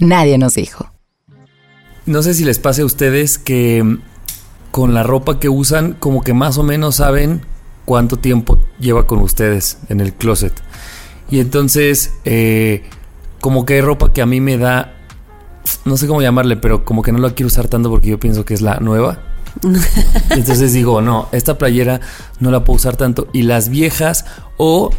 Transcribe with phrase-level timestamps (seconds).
[0.00, 0.90] Nadie nos dijo.
[2.06, 3.98] No sé si les pase a ustedes que mm,
[4.70, 7.42] con la ropa que usan, como que más o menos saben
[7.84, 10.52] cuánto tiempo lleva con ustedes en el closet.
[11.30, 12.84] Y entonces, eh,
[13.40, 14.94] como que hay ropa que a mí me da,
[15.84, 18.44] no sé cómo llamarle, pero como que no la quiero usar tanto porque yo pienso
[18.44, 19.22] que es la nueva.
[20.30, 22.00] Entonces digo, no, esta playera
[22.38, 23.28] no la puedo usar tanto.
[23.32, 24.24] Y las viejas
[24.56, 24.90] o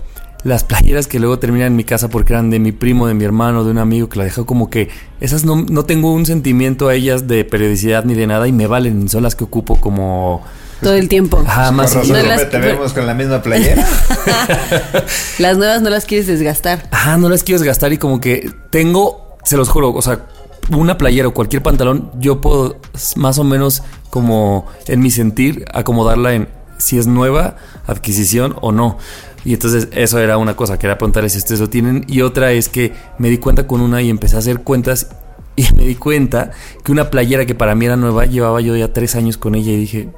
[0.44, 3.24] las playeras que luego terminan en mi casa porque eran de mi primo, de mi
[3.24, 4.90] hermano, de un amigo que la dejó como que
[5.20, 8.66] esas no, no tengo un sentimiento a ellas de periodicidad ni de nada y me
[8.68, 10.42] valen, son las que ocupo como...
[10.82, 11.44] Todo el tiempo.
[11.46, 13.86] Ajá, más Con razón, No las- te vemos con la misma playera.
[15.40, 16.88] Las nuevas no las quieres desgastar.
[16.92, 20.26] Ajá, no las quiero desgastar y como que tengo, se los juro, o sea,
[20.72, 22.78] una playera o cualquier pantalón, yo puedo
[23.16, 28.98] más o menos como en mi sentir acomodarla en si es nueva adquisición o no.
[29.44, 32.06] Y entonces eso era una cosa, quería preguntarles si ustedes lo tienen.
[32.08, 35.08] Y otra es que me di cuenta con una y empecé a hacer cuentas
[35.56, 36.52] y me di cuenta
[36.84, 39.72] que una playera que para mí era nueva, llevaba yo ya tres años con ella
[39.72, 40.10] y dije...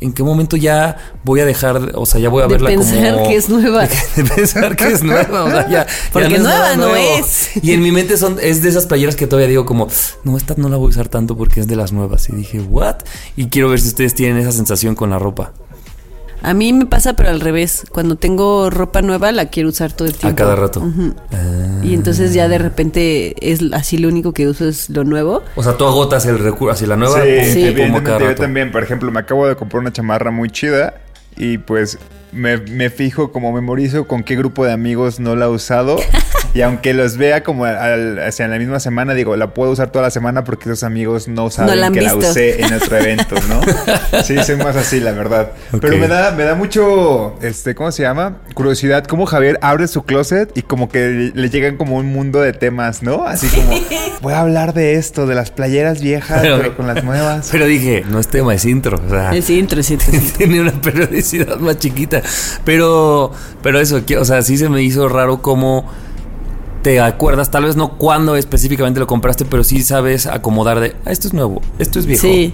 [0.00, 3.14] ¿En qué momento ya voy a dejar, o sea, ya voy a De verla pensar
[3.14, 3.28] como...
[3.28, 3.86] que es nueva.
[4.16, 5.86] De pensar que es nueva, o sea, ya...
[5.86, 7.50] ya Porque nueva no es.
[7.62, 9.86] Y en mi mente son, es de esas playeras que todavía digo como,
[10.24, 12.28] no, esta no la voy a usar tanto porque es de las nuevas.
[12.30, 12.96] Y dije, ¿what?
[13.36, 15.52] Y quiero ver si ustedes tienen esa sensación con la ropa.
[16.42, 17.84] A mí me pasa, pero al revés.
[17.90, 20.28] Cuando tengo ropa nueva, la quiero usar todo el tiempo.
[20.28, 20.82] A cada rato.
[21.32, 21.80] Ah.
[21.82, 25.42] Y entonces ya de repente es así lo único que uso es lo nuevo.
[25.56, 28.82] O sea, tú agotas el recurso, así la nueva, Sí, evidentemente cada yo también, por
[28.82, 30.94] ejemplo, me acabo de comprar una chamarra muy chida
[31.36, 31.98] y pues
[32.32, 35.96] me, me fijo como memorizo con qué grupo de amigos no la he usado
[36.54, 40.10] y aunque los vea como al, la misma semana, digo, la puedo usar toda la
[40.10, 43.60] semana porque esos amigos no saben la que la usé en otro evento, ¿no?
[44.22, 45.52] Sí, soy más así, la verdad.
[45.80, 48.38] Pero me da, me da mucho, este, ¿cómo se llama?
[48.54, 52.52] Curiosidad, cómo Javier abre su closet y como que le llegan como un mundo de
[52.52, 53.24] temas, ¿no?
[53.26, 53.72] Así como,
[54.20, 57.48] voy a hablar de esto, de las playeras viejas, Pero- pero con las nuevas.
[57.50, 59.00] Pero dije, no es tema, es intro.
[59.04, 60.08] O sea, Es intro, es intro.
[60.12, 60.38] es intro.
[60.38, 62.21] tiene una periodicidad más chiquita.
[62.64, 65.84] Pero, pero eso, o sea, sí se me hizo raro cómo
[66.82, 71.12] te acuerdas, tal vez no cuándo específicamente lo compraste, pero sí sabes acomodar de, ah,
[71.12, 72.22] esto es nuevo, esto es viejo.
[72.22, 72.52] Sí.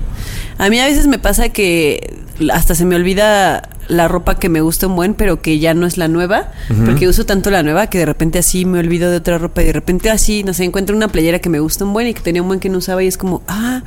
[0.59, 2.15] A mí a veces me pasa que
[2.53, 5.87] hasta se me olvida la ropa que me gusta un buen, pero que ya no
[5.87, 6.53] es la nueva,
[6.85, 9.67] porque uso tanto la nueva que de repente así me olvido de otra ropa y
[9.67, 12.21] de repente así, no sé, encuentro una playera que me gusta un buen y que
[12.21, 13.83] tenía un buen que no usaba y es como, ah,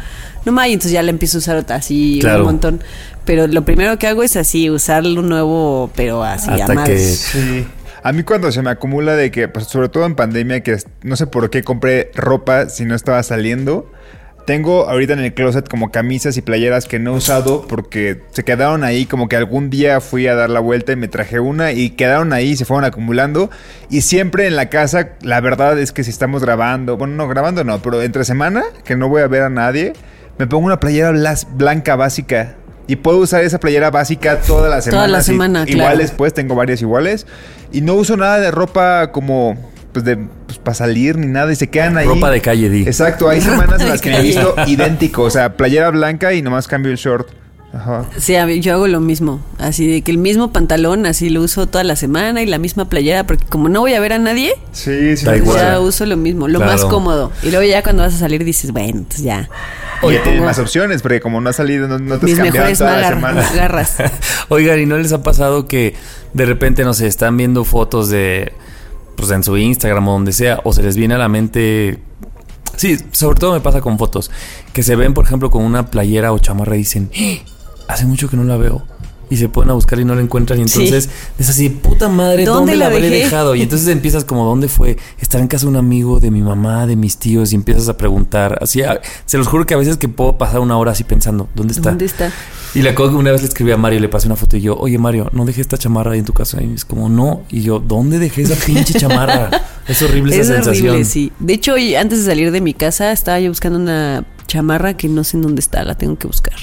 [0.46, 2.40] no más, y entonces ya la empiezo a usar otra así Claro.
[2.40, 2.84] un montón.
[3.26, 6.88] Pero lo primero que hago es así, usar lo nuevo, pero así, Hasta amado.
[6.88, 7.68] que- Sí.
[8.04, 11.16] A mí cuando se me acumula de que, pues, sobre todo en pandemia, que no
[11.16, 13.92] sé por qué compré ropa si no estaba saliendo.
[14.52, 18.44] Tengo ahorita en el closet como camisas y playeras que no he usado porque se
[18.44, 21.72] quedaron ahí, como que algún día fui a dar la vuelta y me traje una
[21.72, 23.50] y quedaron ahí, se fueron acumulando.
[23.90, 27.64] Y siempre en la casa, la verdad es que si estamos grabando, bueno, no grabando
[27.64, 29.94] no, pero entre semana, que no voy a ver a nadie,
[30.38, 31.14] me pongo una playera
[31.54, 32.56] blanca básica.
[32.88, 35.06] Y puedo usar esa playera básica toda la semana.
[35.06, 35.80] Toda la semana, claro.
[35.80, 37.26] Iguales después tengo varias iguales
[37.72, 41.56] y no uso nada de ropa como pues de pues, para salir ni nada y
[41.56, 42.08] se quedan ahí.
[42.08, 42.82] Ropa de calle, di.
[42.84, 46.42] Exacto, hay semanas en las que me he visto idéntico, o sea, playera blanca y
[46.42, 47.28] nomás cambio el short.
[47.74, 48.04] Ajá.
[48.18, 49.40] Sí, a mí- yo hago lo mismo.
[49.58, 52.90] Así de que el mismo pantalón, así lo uso toda la semana y la misma
[52.90, 55.24] playera, porque como no voy a ver a nadie, Sí, sí.
[55.26, 55.54] Da me igual.
[55.56, 55.72] gusta.
[55.76, 56.74] ya uso lo mismo, lo Claro.
[56.74, 57.32] más cómodo.
[57.44, 59.50] Y luego ya cuando vas a salir dices, bueno, pues ya.
[60.04, 62.44] Ya tienes pongo más opciones porque como no has salido no, no te mis has
[62.44, 63.50] cambiado toda la semana.
[63.56, 63.96] garras.
[64.50, 65.96] Oigan, ¿y no les ha pasado que
[66.34, 68.52] de repente, no sé, están viendo fotos de,
[69.16, 72.00] pues en su Instagram o donde sea, o se les viene a la mente...
[72.78, 74.32] Sí, sobre todo me pasa con fotos,
[74.74, 77.94] que se ven, por ejemplo, con una playera o chamarra y dicen, "¡Ah!
[77.94, 78.84] hace mucho que no la veo.
[79.32, 80.84] Y se ponen a buscar y no la encuentran y Sí.
[80.84, 83.24] entonces es así, puta madre, ¿Dónde ¿dónde, la la habré dejé?
[83.24, 83.56] dejado?
[83.56, 84.98] Y entonces empiezas como, ¿dónde fue?
[85.20, 87.98] Estar en casa de un amigo, de mi mamá, de mis tíos y empiezas a
[87.98, 88.60] preguntar.
[88.62, 91.50] Así, a- se los juro que a veces que puedo pasar una hora así pensando,
[91.56, 91.90] ¿dónde está?
[91.90, 92.32] ¿Dónde está?
[92.76, 94.76] Y acuerdo que una vez le escribí a Mario, le pasé una foto y yo,
[94.78, 96.62] oye Mario, no dejé esta chamarra ahí en tu casa.
[96.62, 97.42] Y es como, no.
[97.50, 99.50] Y yo, ¿dónde dejé esa pinche chamarra?
[99.88, 100.90] Es horrible Es esa sensación.
[100.90, 101.32] horrible, sí.
[101.40, 105.10] De hecho, hoy, antes de salir de mi casa, estaba yo buscando una chamarra que
[105.10, 106.54] no sé en dónde está, la tengo que buscar.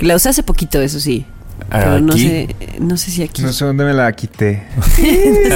[0.00, 1.24] La usé hace poquito, eso sí.
[1.70, 3.42] Pero no sé, no sé si aquí.
[3.42, 4.62] No sé dónde me la quité.
[4.76, 4.82] No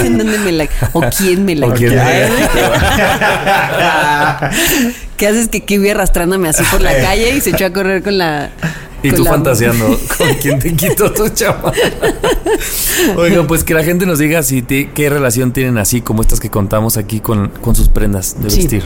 [0.03, 0.69] sé dónde me la.
[0.93, 3.27] O quién me la O quién me la
[5.17, 8.19] ¿Qué haces que Kiwi arrastrándome así por la calle y se echó a correr con
[8.19, 8.51] la.
[9.03, 9.87] Y con tú la- fantaseando
[10.19, 11.73] con quién te quitó tu chamarra.
[13.17, 16.41] Oigan, pues que la gente nos diga si te- qué relación tienen así como estas
[16.41, 18.59] que contamos aquí con, con sus prendas de Sí.
[18.59, 18.83] vestir.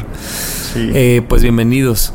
[0.75, 0.90] Sí.
[0.94, 2.12] Eh, pues bienvenidos.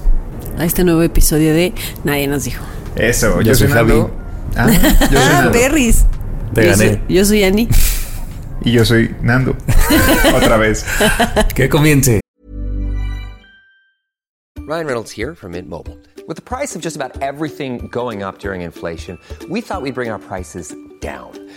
[0.58, 1.74] A este nuevo episodio de
[2.04, 2.64] Nadie nos dijo.
[2.96, 4.12] Eso, Yo yo, soy Nando.
[4.58, 5.52] Ah, yo soy Ah, Nando.
[5.52, 6.06] Perris.
[6.54, 6.78] Te yo gané.
[6.90, 7.68] Soy, yo soy Ani.
[8.64, 9.54] Y yo soy Nando.
[10.36, 10.86] Otra vez.
[11.54, 12.20] Que comience.
[14.68, 15.98] Ryan Reynolds here from Mint Mobile.
[16.28, 19.20] With the price of just about everything going up during inflation,
[19.50, 21.32] we thought we'd bring our prices down.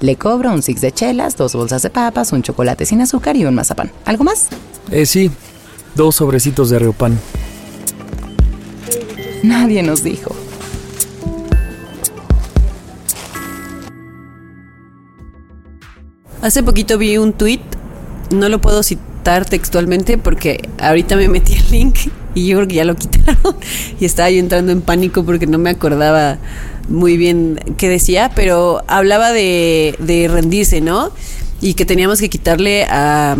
[0.00, 3.44] Le cobro un six de chelas, dos bolsas de papas, un chocolate sin azúcar y
[3.44, 3.90] un mazapán.
[4.04, 4.48] ¿Algo más?
[4.92, 5.30] Eh, sí,
[5.96, 7.18] dos sobrecitos de Riopan.
[9.42, 10.34] Nadie nos dijo.
[16.42, 17.60] Hace poquito vi un tweet,
[18.30, 21.98] no lo puedo citar textualmente porque ahorita me metí el link
[22.34, 23.56] y yo creo que ya lo quitaron
[24.00, 26.38] y estaba yo entrando en pánico porque no me acordaba
[26.88, 31.10] muy bien qué decía, pero hablaba de, de rendirse, ¿no?
[31.60, 33.36] Y que teníamos que quitarle a,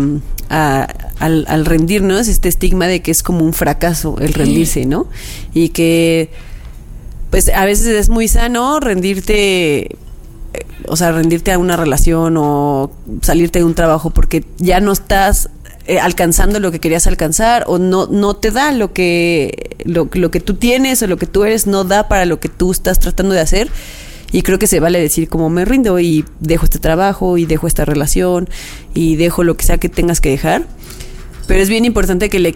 [0.49, 0.87] a-
[1.19, 5.07] al, al rendirnos este estigma de que es como un fracaso el rendirse, ¿no?
[5.53, 6.29] Y que
[7.29, 9.89] pues a veces es muy sano rendirte eh,
[10.87, 12.89] o sea, rendirte a una relación o
[13.21, 15.49] salirte de un trabajo porque ya no estás
[15.87, 20.31] eh, alcanzando lo que querías alcanzar o no, no te da lo que, lo, lo
[20.31, 22.99] que tú tienes o lo que tú eres no da para lo que tú estás
[22.99, 23.69] tratando de hacer.
[24.31, 27.65] Y creo que se vale decir como me rindo y dejo este trabajo y dejo
[27.65, 28.47] esta relación
[28.93, 30.67] y dejo lo que sea que tengas que dejar.
[31.47, 32.53] Pero es bien importante que le,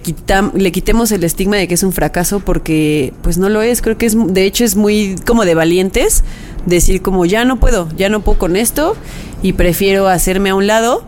[0.53, 3.81] le quitemos el estigma de que es un fracaso porque pues no lo es.
[3.81, 6.23] Creo que es, de hecho es muy como de valientes
[6.67, 8.95] decir como ya no puedo, ya no puedo con esto
[9.41, 11.03] y prefiero hacerme a un lado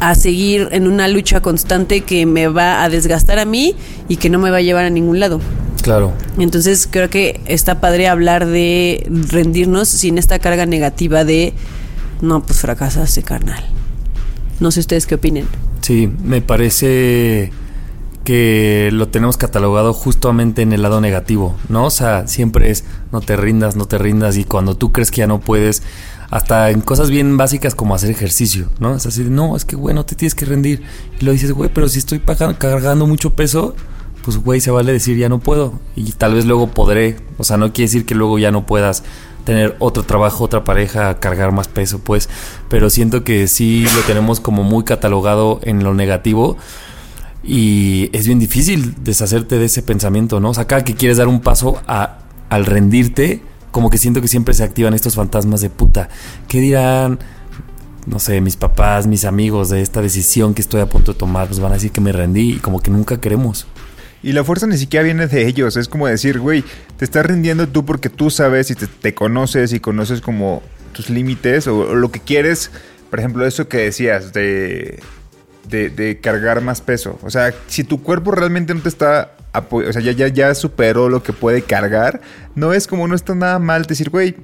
[0.00, 3.74] a seguir en una lucha constante que me va a desgastar a mí
[4.08, 5.40] y que no me va a llevar a ningún lado.
[5.82, 6.12] Claro.
[6.38, 11.54] Entonces creo que está padre hablar de rendirnos sin esta carga negativa de
[12.20, 13.64] no, pues fracasaste, carnal.
[14.60, 15.46] No sé ustedes qué opinen.
[15.82, 17.52] Sí, me parece
[18.28, 21.86] que lo tenemos catalogado justamente en el lado negativo, ¿no?
[21.86, 25.20] O sea, siempre es no te rindas, no te rindas y cuando tú crees que
[25.22, 25.82] ya no puedes,
[26.28, 28.94] hasta en cosas bien básicas como hacer ejercicio, ¿no?
[28.94, 30.82] Es así no, es que güey, no te tienes que rendir.
[31.18, 33.74] Y lo dices, güey, pero si estoy cargando mucho peso,
[34.26, 37.56] pues güey, se vale decir ya no puedo y tal vez luego podré, o sea,
[37.56, 39.04] no quiere decir que luego ya no puedas
[39.46, 42.28] tener otro trabajo, otra pareja, cargar más peso, pues,
[42.68, 46.58] pero siento que sí lo tenemos como muy catalogado en lo negativo
[47.42, 50.50] y es bien difícil deshacerte de ese pensamiento, ¿no?
[50.50, 52.18] O sea, cada que quieres dar un paso a-
[52.48, 53.40] al rendirte,
[53.70, 56.08] como que siento que siempre se activan estos fantasmas de puta.
[56.48, 57.18] ¿Qué dirán?
[58.06, 61.46] No sé, mis papás, mis amigos de esta decisión que estoy a punto de tomar,
[61.46, 63.66] pues van a decir que me rendí y como que nunca queremos.
[64.22, 65.76] Y la fuerza ni siquiera viene de ellos.
[65.76, 66.64] Es como decir, güey,
[66.96, 71.66] te estás rindiendo tú porque tú sabes y te, conoces y conoces como tus límites
[71.68, 72.70] o lo que quieres.
[73.10, 75.00] Por ejemplo, eso que decías de,
[75.68, 77.18] de, cargar más peso.
[77.22, 79.32] O sea, si tu cuerpo realmente no te está
[79.70, 82.20] o sea, ya, ya, ya superó lo que puede cargar,
[82.54, 84.36] no es como no está nada mal decir, güey,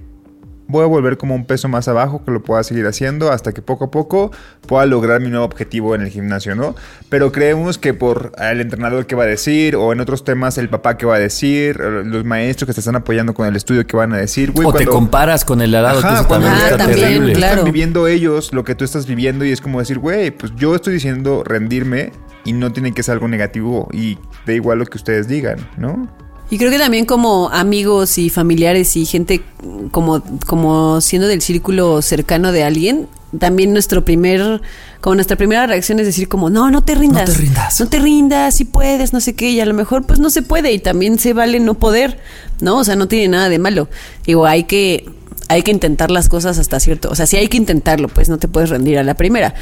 [0.66, 3.61] voy a volver como un peso más abajo que lo pueda seguir haciendo hasta que
[3.62, 4.30] poco a poco
[4.66, 6.75] pueda lograr mi nuevo objetivo en el gimnasio, ¿no?
[7.11, 10.68] Pero creemos que por el entrenador que va a decir o en otros temas el
[10.68, 13.87] papá que va a decir, o los maestros que te están apoyando con el estudio
[13.87, 16.59] que van a decir, güey, o te comparas con el lado, que eso también Ah,
[16.64, 17.33] está también, terrible.
[17.35, 17.52] claro.
[17.56, 20.75] están viviendo ellos lo que tú estás viviendo y es como decir, güey, pues yo
[20.75, 22.12] estoy diciendo rendirme
[22.44, 26.09] y no tiene que ser algo negativo y da igual lo que ustedes digan, ¿no?
[26.51, 29.43] Y creo que también como amigos y familiares y gente
[29.91, 33.09] como, como siendo del círculo cercano de alguien,
[33.39, 34.61] también nuestro primer,
[35.01, 37.29] como nuestra primera reacción es decir como, no, no te rindas.
[37.29, 37.81] No te rindas.
[37.81, 40.43] No te rindas, si puedes, no sé qué, y a lo mejor pues no se
[40.43, 42.21] puede y también se vale no poder,
[42.61, 42.79] ¿no?
[42.79, 43.89] O sea, no tiene nada de malo.
[44.25, 45.09] Digo, hay que,
[45.49, 48.39] hay que intentar las cosas hasta cierto, o sea, sí hay que intentarlo, pues no
[48.39, 49.55] te puedes rendir a la primera.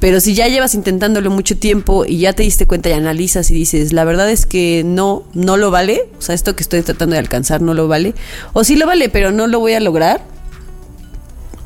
[0.00, 3.54] Pero si ya llevas intentándolo mucho tiempo y ya te diste cuenta y analizas y
[3.54, 7.14] dices, la verdad es que no, no lo vale, o sea, esto que estoy tratando
[7.14, 8.14] de alcanzar no lo vale,
[8.52, 10.22] o sí lo vale, pero no lo voy a lograr,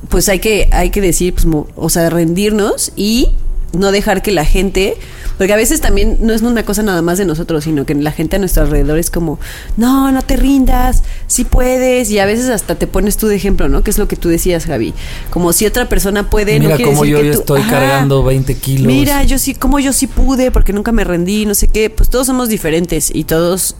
[0.08, 3.30] pues hay que, hay que decir, pues, o sea, rendirnos y
[3.72, 4.96] no dejar que la gente,
[5.38, 8.12] porque a veces también no es una cosa nada más de nosotros, sino que la
[8.12, 9.38] gente a nuestro alrededor es como,
[9.78, 13.68] no, no te rindas, sí puedes, y a veces hasta te pones tú de ejemplo,
[13.68, 13.82] ¿no?
[13.82, 14.92] Que es lo que tú decías, Javi,
[15.30, 18.22] como si otra persona puede, no Mira cómo decir yo que ya tú- estoy cargando
[18.22, 18.86] 20 kilos.
[18.86, 21.88] Mira, yo sí, como yo sí pude, porque nunca me rendí, no sé qué.
[21.88, 23.74] Pues todos somos diferentes y todos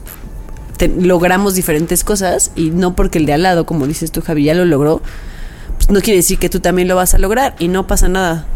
[0.77, 4.45] te- logramos diferentes cosas y no porque el de al lado, como dices tú, Javi,
[4.45, 5.01] ya lo logró,
[5.77, 8.47] pues no quiere decir que tú también lo vas a lograr y no pasa nada.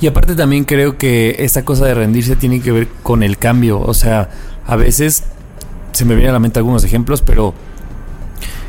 [0.00, 3.80] Y aparte también creo que esta cosa de rendirse tiene que ver con el cambio.
[3.80, 4.30] O sea,
[4.66, 5.24] a veces
[5.92, 7.52] se me vienen a la mente algunos ejemplos, pero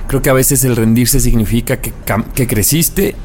[0.08, 1.94] creo que a veces el rendirse significa que,
[2.36, 3.16] que creciste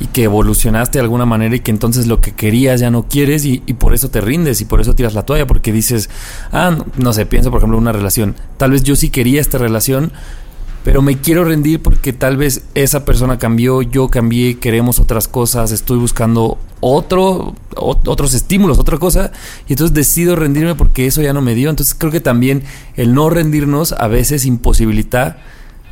[0.00, 3.44] y que evolucionaste de alguna manera y que entonces lo que querías ya no quieres
[3.44, 6.08] y, y por eso te rindes y por eso tiras la toalla porque dices,
[6.52, 8.34] ah, no, no sé, pienso por ejemplo en una relación.
[8.56, 10.12] Tal vez yo sí quería esta relación,
[10.84, 15.72] pero me quiero rendir porque tal vez esa persona cambió, yo cambié, queremos otras cosas,
[15.72, 19.30] estoy buscando otro, o- otros estímulos, otra cosa,
[19.68, 21.68] y entonces decido rendirme porque eso ya no me dio.
[21.70, 22.62] Entonces creo que también
[22.96, 25.38] el no rendirnos a veces imposibilita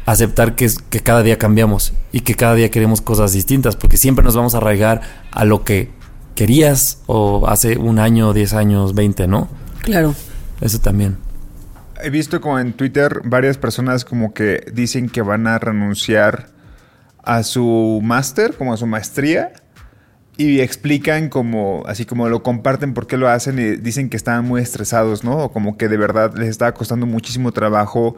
[0.07, 4.25] aceptar que, que cada día cambiamos y que cada día queremos cosas distintas, porque siempre
[4.25, 5.02] nos vamos a arraigar
[5.33, 5.90] a lo que
[6.35, 9.49] querías o hace un año, 10 años, 20, ¿no?
[9.83, 10.14] Claro.
[10.62, 11.18] Eso también.
[12.02, 16.47] He visto como en Twitter varias personas como que dicen que van a renunciar
[17.23, 19.52] a su máster, como a su maestría,
[20.37, 24.45] y explican como, así como lo comparten por qué lo hacen y dicen que estaban
[24.45, 25.37] muy estresados, ¿no?
[25.38, 28.17] O como que de verdad les estaba costando muchísimo trabajo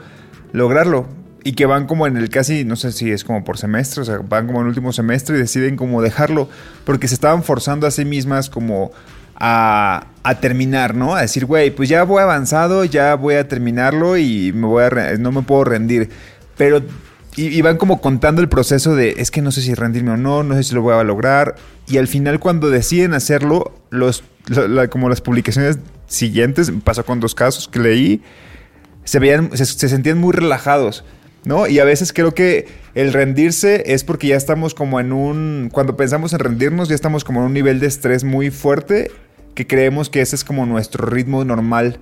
[0.52, 1.08] lograrlo.
[1.42, 4.04] Y que van como en el casi, no sé si es como por semestre, o
[4.04, 6.50] sea, van como en el último semestre y deciden como dejarlo,
[6.84, 8.92] porque se estaban forzando a sí mismas como
[9.40, 10.06] a,
[10.40, 11.16] terminar, ¿no?
[11.16, 14.90] A decir, güey, pues ya voy avanzado, ya voy a terminarlo y me voy a
[15.18, 16.10] no me puedo rendir.
[16.56, 16.82] Pero
[17.36, 20.42] y, van como contando el proceso de es que no sé si rendirme o no,
[20.42, 21.56] no sé si lo voy a lograr.
[21.86, 24.22] Y al final cuando deciden hacerlo, los,
[24.90, 28.22] como las publicaciones siguientes, pasó con dos casos que leí,
[29.04, 31.04] se veían, se, se sentían muy relajados,
[31.44, 31.66] ¿no?
[31.66, 35.96] Y a veces creo que el rendirse es porque ya estamos como en un, cuando
[35.96, 39.10] pensamos en rendirnos, ya estamos como en un nivel de estrés muy fuerte
[39.54, 41.98] que creemos que ese es como nuestro ritmo normal.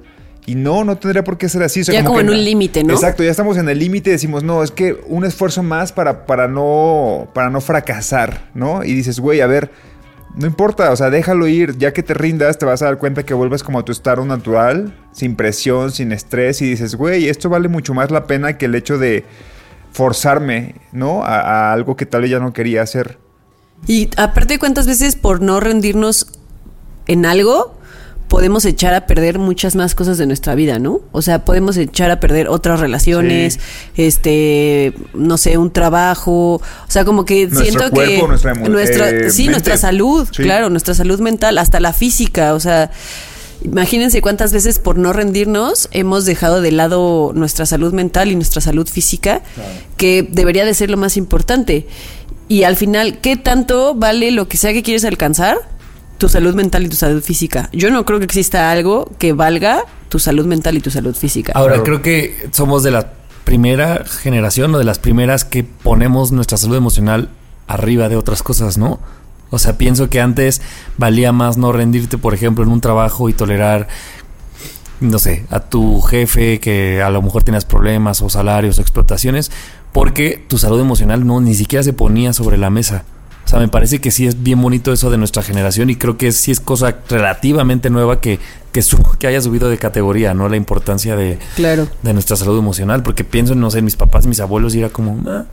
[0.47, 1.83] Y no, no tendría por qué ser así.
[1.83, 2.95] O sea, Ya como que en un límite, ¿no?
[2.95, 6.25] Exacto, ya estamos en el límite y decimos, no, es que un esfuerzo más para,
[6.25, 8.83] para, no, para no fracasar, ¿no?
[8.83, 9.71] Y dices, güey, a ver,
[10.35, 13.25] no importa, o sea, déjalo ir, ya que te rindas te vas a dar cuenta
[13.25, 17.51] que vuelves como a tu estado natural, sin presión, sin estrés, y dices, güey, esto
[17.51, 19.25] vale mucho más la pena que el hecho de
[19.93, 21.25] forzarme, ¿no?
[21.25, 23.19] A, a algo que tal vez ya no quería hacer.
[23.87, 26.38] Y aparte, ¿cuántas veces por no rendirnos
[27.09, 27.75] en algo
[28.29, 31.01] podemos echar a perder muchas más cosas de nuestra vida, ¿no?
[31.13, 33.59] O sea, podemos echar a perder otras relaciones,
[33.97, 39.09] este, no sé, un trabajo, o sea, como que Nuestro siento cuerpo, que nuestra nuestra,
[39.11, 39.53] eh, sí, mente.
[39.53, 40.43] nuestra salud, Sí.
[40.43, 42.91] claro, nuestra salud mental, hasta la física, o sea,
[43.65, 48.61] imagínense cuántas veces por no rendirnos hemos dejado de lado nuestra salud mental y nuestra
[48.61, 49.41] salud física,
[49.97, 51.87] que debería de ser lo más importante.
[52.47, 55.57] Y al final, ¿qué tanto vale lo que sea que quieres alcanzar?
[56.19, 57.71] Tu salud mental y tu salud física.
[57.73, 61.53] Yo no creo que exista algo que valga tu salud mental y tu salud física.
[61.55, 63.13] Ahora, creo que somos de la
[63.45, 67.31] primera generación o de las primeras que ponemos nuestra salud emocional
[67.67, 69.01] arriba de otras cosas, ¿no?
[69.51, 70.61] O sea, pienso que antes
[70.99, 73.89] valía más no rendirte, por ejemplo, en un trabajo y tolerar,
[75.01, 79.51] no sé, a tu jefe que a lo mejor tenías problemas o salarios o explotaciones,
[79.93, 83.05] porque tu salud emocional no ni siquiera se ponía sobre la mesa.
[83.49, 86.19] O sea, me parece que sí es bien bonito eso de nuestra generación y creo
[86.19, 88.39] que sí es cosa relativamente nueva que,
[88.73, 90.51] que, su- que haya subido de categoría, ¿no?
[90.51, 91.89] La importancia de, Claro.
[92.03, 94.91] de nuestra salud emocional, porque pienso, no sé, en mis papás, mis abuelos, y era
[94.91, 95.47] como, "Ah,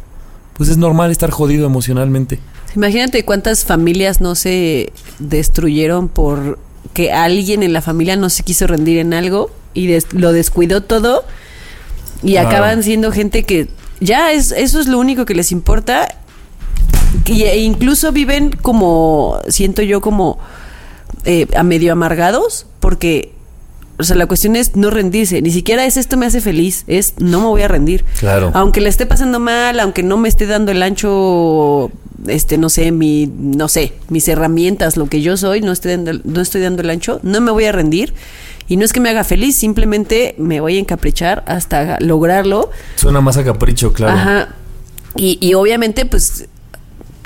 [0.57, 2.39] pues es normal estar jodido emocionalmente.
[2.75, 6.59] Imagínate cuántas familias no se destruyeron por
[6.93, 10.81] que alguien en la familia no se quiso rendir en algo y des- lo descuidó
[10.83, 11.23] todo
[12.23, 12.49] y Claro.
[12.49, 13.69] acaban siendo gente que
[14.01, 16.07] ya es eso es lo único que les importa
[17.27, 20.37] e incluso viven como siento yo como
[21.25, 23.35] eh, a medio amargados porque
[23.97, 25.41] o sea, la cuestión es no rendirse.
[25.41, 28.03] Ni siquiera es esto me hace feliz, es no me voy a rendir.
[28.19, 28.51] Claro.
[28.53, 31.91] Aunque le esté pasando mal, aunque no me esté dando el ancho,
[32.27, 36.13] este, no sé, mi, no sé, mis herramientas, lo que yo soy, no estoy dando,
[36.25, 38.13] no estoy dando el ancho, no me voy a rendir.
[38.67, 42.71] Y no es que me haga feliz, simplemente me voy a encaprichar hasta lograrlo.
[42.95, 44.13] Suena más a capricho, claro.
[44.13, 44.49] Ajá.
[45.15, 46.47] Y, y obviamente, pues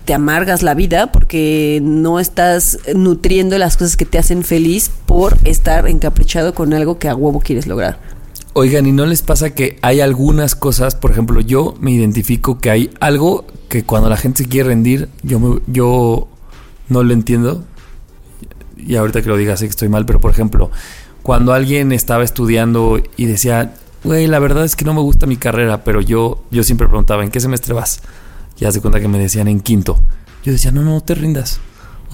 [0.10, 5.38] te amargas la vida porque no estás nutriendo las cosas que te hacen feliz por
[5.44, 8.00] estar encaprichado con algo que a huevo quieres lograr.
[8.54, 12.72] Oigan, ¿y no les pasa que hay algunas cosas, por ejemplo, yo me identifico que
[12.72, 16.28] hay algo que cuando la gente se quiere rendir, yo, me- yo
[16.88, 17.64] no lo entiendo?
[18.78, 20.72] Y ahorita que lo diga sé que estoy mal, pero por ejemplo,
[21.22, 25.38] cuando alguien estaba estudiando y decía, güey, la verdad es que no me gusta mi
[25.38, 28.02] carrera, pero yo, yo siempre preguntaba, ¿en qué semestre vas?
[28.60, 30.00] Y hace cuenta que me decían en quinto.
[30.44, 31.60] Yo decía, no, no, te rindas.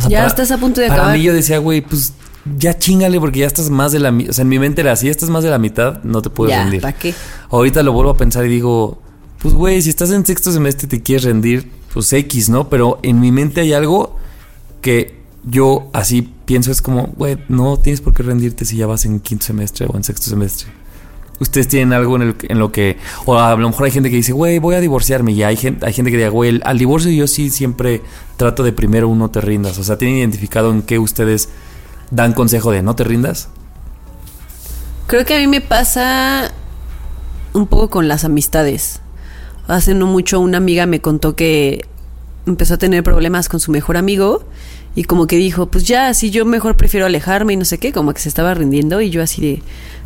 [0.04, 1.18] O Ya estás a punto de para acabar.
[1.18, 2.14] mí yo decía, güey, pues
[2.58, 4.32] ya chingale porque ya estás más de la mitad.
[4.32, 6.30] O sea, en mi mente era, si ya estás más de la mitad, no te
[6.30, 6.82] puedes ya, rendir.
[6.82, 7.14] ¿para qué?
[7.50, 9.02] Ahorita lo vuelvo a pensar y digo,
[9.40, 12.70] pues güey, si estás en sexto semestre y te quieres rendir, pues X, ¿no?
[12.70, 14.18] Pero en mi mente hay algo
[14.82, 19.06] que yo así pienso, es como, güey, no tienes por qué rendirte si ya vas
[19.06, 20.68] en quinto semestre o en sexto semestre.
[21.40, 24.16] Ustedes tienen algo en, el- en lo que, o a lo mejor hay gente que
[24.16, 27.12] dice, güey, voy a divorciarme, y hay gente, hay gente que diga, güey, al divorcio
[27.12, 28.02] yo sí siempre
[28.38, 29.78] trato de primero uno te rindas.
[29.78, 31.50] O sea, ¿tienen identificado en qué ustedes
[32.12, 33.50] dan consejo de no te rindas?
[35.08, 36.52] Creo que a mí me pasa
[37.54, 39.02] un poco con las amistades.
[39.68, 41.86] Hace no mucho una amiga me contó que
[42.46, 44.44] empezó a tener problemas con su mejor amigo
[44.96, 47.92] y como que dijo, pues ya, si yo mejor prefiero alejarme y no sé qué,
[47.92, 49.62] como que se estaba rindiendo y yo así de,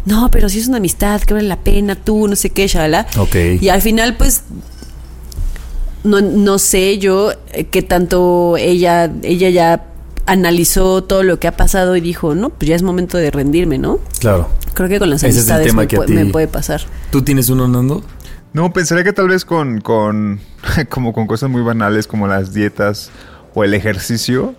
[0.06, 3.06] no, pero si es una amistad, que vale la pena, tú, no sé qué, shalala.
[3.18, 3.36] Ok.
[3.62, 4.44] Y al final, pues,
[6.04, 9.86] no, no sé yo eh, qué tanto ella, ella ya
[10.26, 13.78] analizó todo lo que ha pasado y dijo, no, pues ya es momento de rendirme,
[13.78, 14.00] ¿no?
[14.20, 14.50] Claro.
[14.74, 16.82] Creo que con las Ese amistades pu- me puede pasar.
[17.12, 18.04] ¿Tú tienes uno, Nando?
[18.54, 20.40] No, pensaría que tal vez con, con
[20.90, 23.12] como con cosas muy banales como las dietas
[23.54, 24.56] o el ejercicio.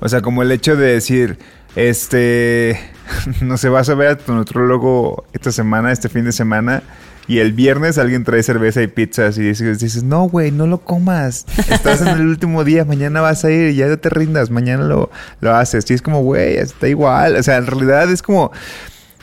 [0.00, 1.38] O sea, como el hecho de decir,
[1.74, 2.78] este,
[3.40, 6.82] no sé, vas a ver a tu nutrólogo esta semana, este fin de semana,
[7.28, 10.78] y el viernes alguien trae cerveza y pizzas y dices, dices no, güey, no lo
[10.78, 11.44] comas.
[11.68, 14.84] Estás en el último día, mañana vas a ir y ya no te rindas, mañana
[14.84, 15.90] lo, lo haces.
[15.90, 17.34] Y es como, güey, está igual.
[17.36, 18.52] O sea, en realidad es como...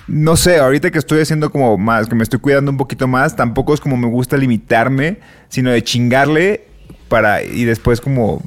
[0.05, 3.37] No sé, ahorita que estoy haciendo como más, que me estoy cuidando un poquito más,
[3.37, 6.65] tampoco es como me gusta limitarme, sino de chingarle
[7.07, 8.41] para y después como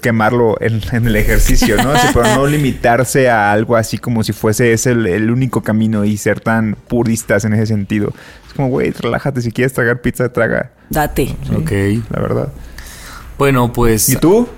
[0.00, 1.92] quemarlo en, en el ejercicio, ¿no?
[1.92, 6.04] Así, pero no limitarse a algo así como si fuese ese el, el único camino
[6.04, 8.12] y ser tan puristas en ese sentido.
[8.46, 11.36] Es como, güey, relájate, si quieres tragar pizza, traga, Date.
[11.56, 11.70] Ok.
[12.10, 12.48] la verdad.
[13.38, 14.08] Bueno, pues.
[14.08, 14.48] ¿Y tú?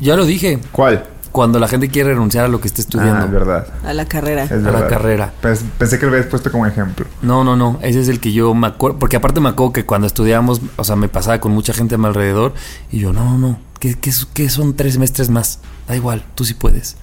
[0.00, 0.58] Ya lo dije.
[0.72, 1.04] ¿Cuál?
[1.34, 3.22] Cuando la gente quiere renunciar a lo que está estudiando.
[3.22, 3.66] Ah, es verdad.
[3.84, 4.44] A la carrera.
[4.44, 4.88] Es A la verdad.
[4.88, 5.32] carrera.
[5.42, 7.06] Pens- pensé que lo habías puesto como ejemplo.
[7.22, 7.80] No, no, no.
[7.82, 9.00] Ese es el que yo me acuerdo.
[9.00, 11.98] Porque aparte me acuerdo que cuando estudiábamos, o sea, me pasaba con mucha gente a
[11.98, 12.54] mi alrededor.
[12.92, 13.58] Y yo, no, no, no.
[13.80, 15.58] ¿Qué, qué, qué son tres semestres más?
[15.88, 16.96] Da igual, tú sí puedes.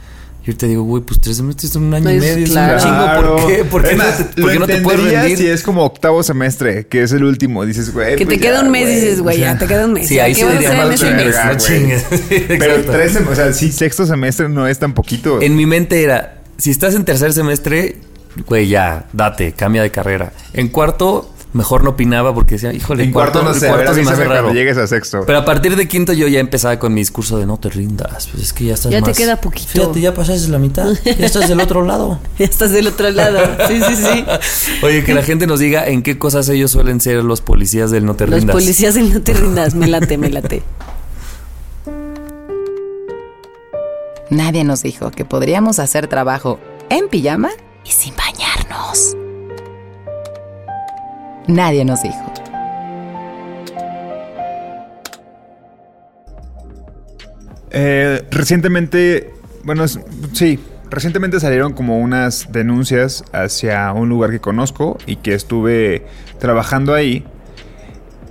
[0.43, 2.47] Y ahorita digo, güey, pues tres semestres son un año y Pues, medio.
[2.47, 2.77] claro.
[2.77, 3.37] Es un chingo.
[3.37, 3.63] ¿Por qué?
[3.65, 5.37] ¿Por qué no te, por qué no te puedes rendir?
[5.37, 7.63] si es como octavo semestre, que es el último.
[7.63, 8.13] Dices, güey.
[8.15, 9.93] Que te pues queda ya, un mes, dices, güey, O sea, ya te queda un
[9.93, 10.07] mes.
[10.07, 11.57] Sí, ¿ya ahí a diría más verga, No güey.
[11.59, 12.05] chingues.
[12.59, 15.39] Pero tres, sem- o sea, sí, sexto semestre no es tan poquito.
[15.43, 17.97] En mi mente era, si estás en tercer semestre,
[18.47, 20.33] güey, ya, date, cambia de carrera.
[20.53, 23.85] En cuarto, mejor no opinaba porque decía, híjole, en cuarto, no el sé, a ver,
[23.85, 24.53] cuarto se me raro.
[24.53, 25.23] llegues a sexto.
[25.25, 28.27] Pero a partir de quinto yo ya empezaba con mi discurso de no te rindas.
[28.31, 29.67] Pues es que ya estás Ya te queda poquito.
[29.67, 30.87] Fíjate, ya pasaste la mitad.
[31.03, 32.19] Ya estás del otro lado.
[32.37, 33.39] Ya estás del otro lado.
[33.67, 34.25] Sí, sí, sí.
[34.83, 38.05] Oye, que la gente nos diga en qué cosas ellos suelen ser los policías del
[38.05, 38.53] no te Los rindas.
[38.55, 39.75] policías del no te rindas.
[39.75, 40.63] Me late, me late.
[44.29, 46.57] Nadie nos dijo que podríamos hacer trabajo
[46.89, 47.49] en pijama
[47.83, 49.17] y sin bañarnos.
[51.47, 52.31] Nadie nos dijo.
[57.71, 65.15] Eh, recientemente, bueno, sí, recientemente salieron como unas denuncias hacia un lugar que conozco y
[65.15, 66.05] que estuve
[66.39, 67.23] trabajando ahí.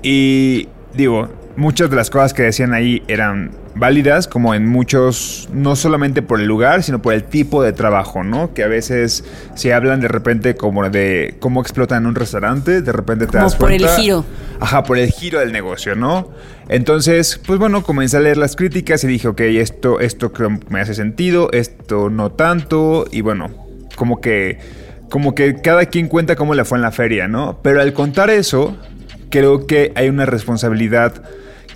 [0.02, 5.76] Y digo, muchas de las cosas que decían ahí eran válidas, como en muchos, no
[5.76, 8.52] solamente por el lugar, sino por el tipo de trabajo, ¿no?
[8.52, 13.26] Que a veces se hablan de repente como de cómo explotan un restaurante, de repente
[13.26, 14.24] te Como das por el giro.
[14.58, 16.30] Ajá, por el giro del negocio, ¿no?
[16.68, 20.66] Entonces, pues bueno, comencé a leer las críticas y dije, ok, esto, esto creo que
[20.68, 23.50] me hace sentido, esto no tanto, y bueno,
[23.96, 24.58] como que,
[25.08, 27.58] como que cada quien cuenta cómo le fue en la feria, ¿no?
[27.62, 28.76] Pero al contar eso,
[29.30, 31.22] creo que hay una responsabilidad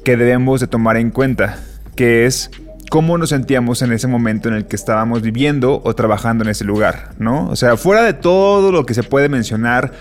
[0.05, 1.59] que debemos de tomar en cuenta,
[1.97, 2.51] que es
[2.91, 6.65] cómo nos sentíamos en ese momento en el que estábamos viviendo o trabajando en ese
[6.65, 7.49] lugar, ¿no?
[7.49, 9.93] O sea, fuera de todo lo que se puede mencionar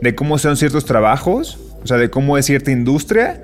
[0.00, 3.42] de cómo son ciertos trabajos, o sea, de cómo es cierta industria,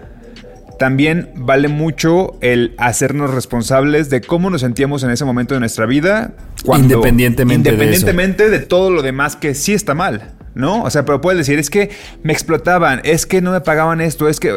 [0.79, 5.87] también vale mucho el hacernos responsables de cómo nos sentíamos en ese momento de nuestra
[5.87, 6.35] vida.
[6.65, 7.85] Independientemente de eso.
[7.85, 10.35] Independientemente de todo lo demás que sí está mal.
[10.55, 10.83] ¿no?
[10.83, 11.91] O sea, pero puedes decir, es que
[12.23, 14.53] me explotaban, es que no me pagaban esto, es que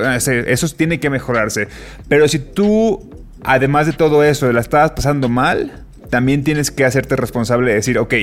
[0.48, 1.68] eso tiene que mejorarse.
[2.08, 7.16] Pero si tú, además de todo eso, la estabas pasando mal, también tienes que hacerte
[7.16, 8.14] responsable de decir, ok,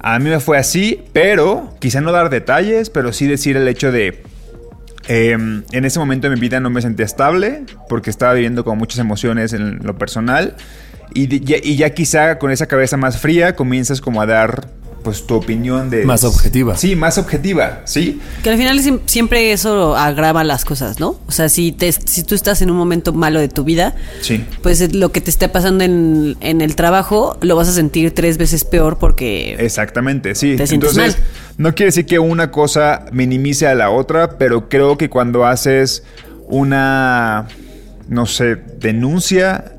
[0.00, 3.90] a mí me fue así, pero quizá no dar detalles, pero sí decir el hecho
[3.90, 4.22] de...
[5.08, 8.78] em, en ese momento de mi vida no me sentía estable porque estaba viviendo con
[8.78, 10.54] muchas emociones en lo personal
[11.14, 14.68] y, ya, y ya quizá con esa cabeza más fría comienzas como a dar
[15.06, 16.04] pues tu opinión de...
[16.04, 16.76] Más objetiva.
[16.76, 18.20] Sí, más objetiva, ¿sí?
[18.42, 21.20] Que al final siem- siempre eso agrava las cosas, ¿no?
[21.28, 24.44] O sea, si, te, si tú estás en un momento malo de tu vida, Sí.
[24.64, 28.12] pues eh, lo que te esté pasando en, en el trabajo lo vas a sentir
[28.12, 29.54] tres veces peor porque...
[29.60, 30.56] Exactamente, sí.
[30.56, 31.26] Te sientes Entonces, mal.
[31.58, 36.02] no quiere decir que una cosa minimice a la otra, pero creo que cuando haces
[36.48, 37.46] una,
[38.08, 39.75] no sé, denuncia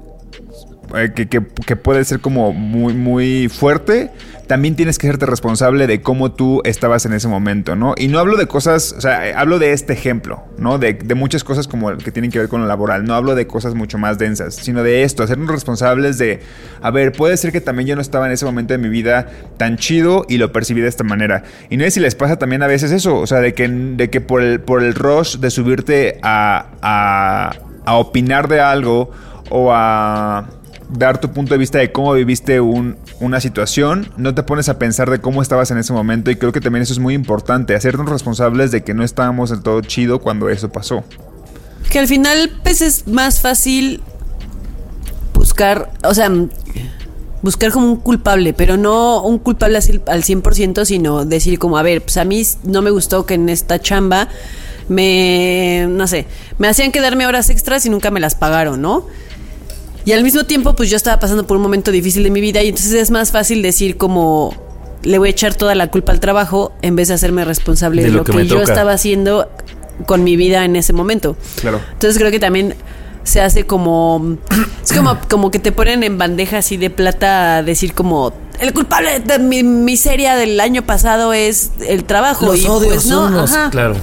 [0.96, 4.12] eh, que, que- puede ser como muy, muy fuerte,
[4.48, 7.94] también tienes que hacerte responsable de cómo tú estabas en ese momento, ¿no?
[7.98, 10.78] Y no hablo de cosas, o sea, eh, hablo de este ejemplo, ¿no?
[10.80, 13.04] De, de muchas cosas como que tienen que ver con lo laboral.
[13.04, 16.40] No hablo de cosas mucho más densas, sino de esto, hacernos responsables de,
[16.82, 19.28] a ver, puede ser que también yo no estaba en ese momento de mi vida
[19.58, 21.44] tan chido y lo percibí de esta manera.
[21.70, 24.10] Y no sé si les pasa también a veces eso, o sea, de que, de
[24.10, 27.52] que por, el, por el rush de subirte a, a,
[27.86, 29.12] a opinar de algo
[29.50, 30.50] o a
[30.90, 34.80] dar tu punto de vista de cómo viviste un- una situación, no te pones a
[34.80, 37.76] pensar de cómo estabas en ese momento y creo que también eso es muy importante,
[37.76, 41.04] hacernos responsables de que no estábamos del todo chido cuando eso pasó.
[41.92, 44.02] Que al final, pues es más fácil
[45.34, 46.32] buscar, o sea,
[47.42, 52.02] buscar como un culpable, pero no un culpable al 100%, sino decir como, a ver,
[52.02, 54.28] pues a mí no me gustó que en esta chamba
[54.90, 56.26] me, no sé,
[56.58, 59.06] me hacían quedarme horas extras y nunca me las pagaron, ¿no?
[60.08, 62.64] Y al mismo tiempo, pues yo estaba pasando por un momento difícil de mi vida
[62.64, 64.56] y entonces es más fácil decir como
[65.04, 68.12] le voy a echar toda la culpa al trabajo en vez de hacerme responsable de,
[68.12, 68.72] lo, que, me yo toca.
[68.72, 69.50] estaba haciendo
[70.06, 71.36] con mi vida en ese momento.
[71.60, 71.82] Claro.
[71.92, 72.76] Entonces creo que también
[73.26, 74.38] se hace como
[74.82, 78.72] es como como que te ponen en bandeja así de plata a decir como el
[78.72, 83.26] culpable de mi miseria del año pasado es el trabajo Los y odios pues no,
[83.26, 83.72] unos, ajá.
[83.72, 83.98] claro.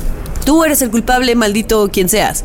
[0.45, 2.45] Tú eres el culpable, maldito quien seas.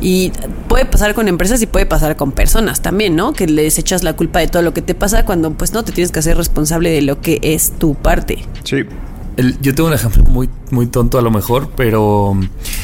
[0.00, 0.30] Y
[0.68, 3.32] puede pasar con empresas y puede pasar con personas también, ¿no?
[3.32, 5.90] Que les echas la culpa de todo lo que te pasa cuando pues no te
[5.92, 8.44] tienes que hacer responsable de lo que es tu parte.
[8.64, 8.84] Sí.
[9.36, 12.36] El- yo tengo un ejemplo muy, muy tonto a lo mejor, pero...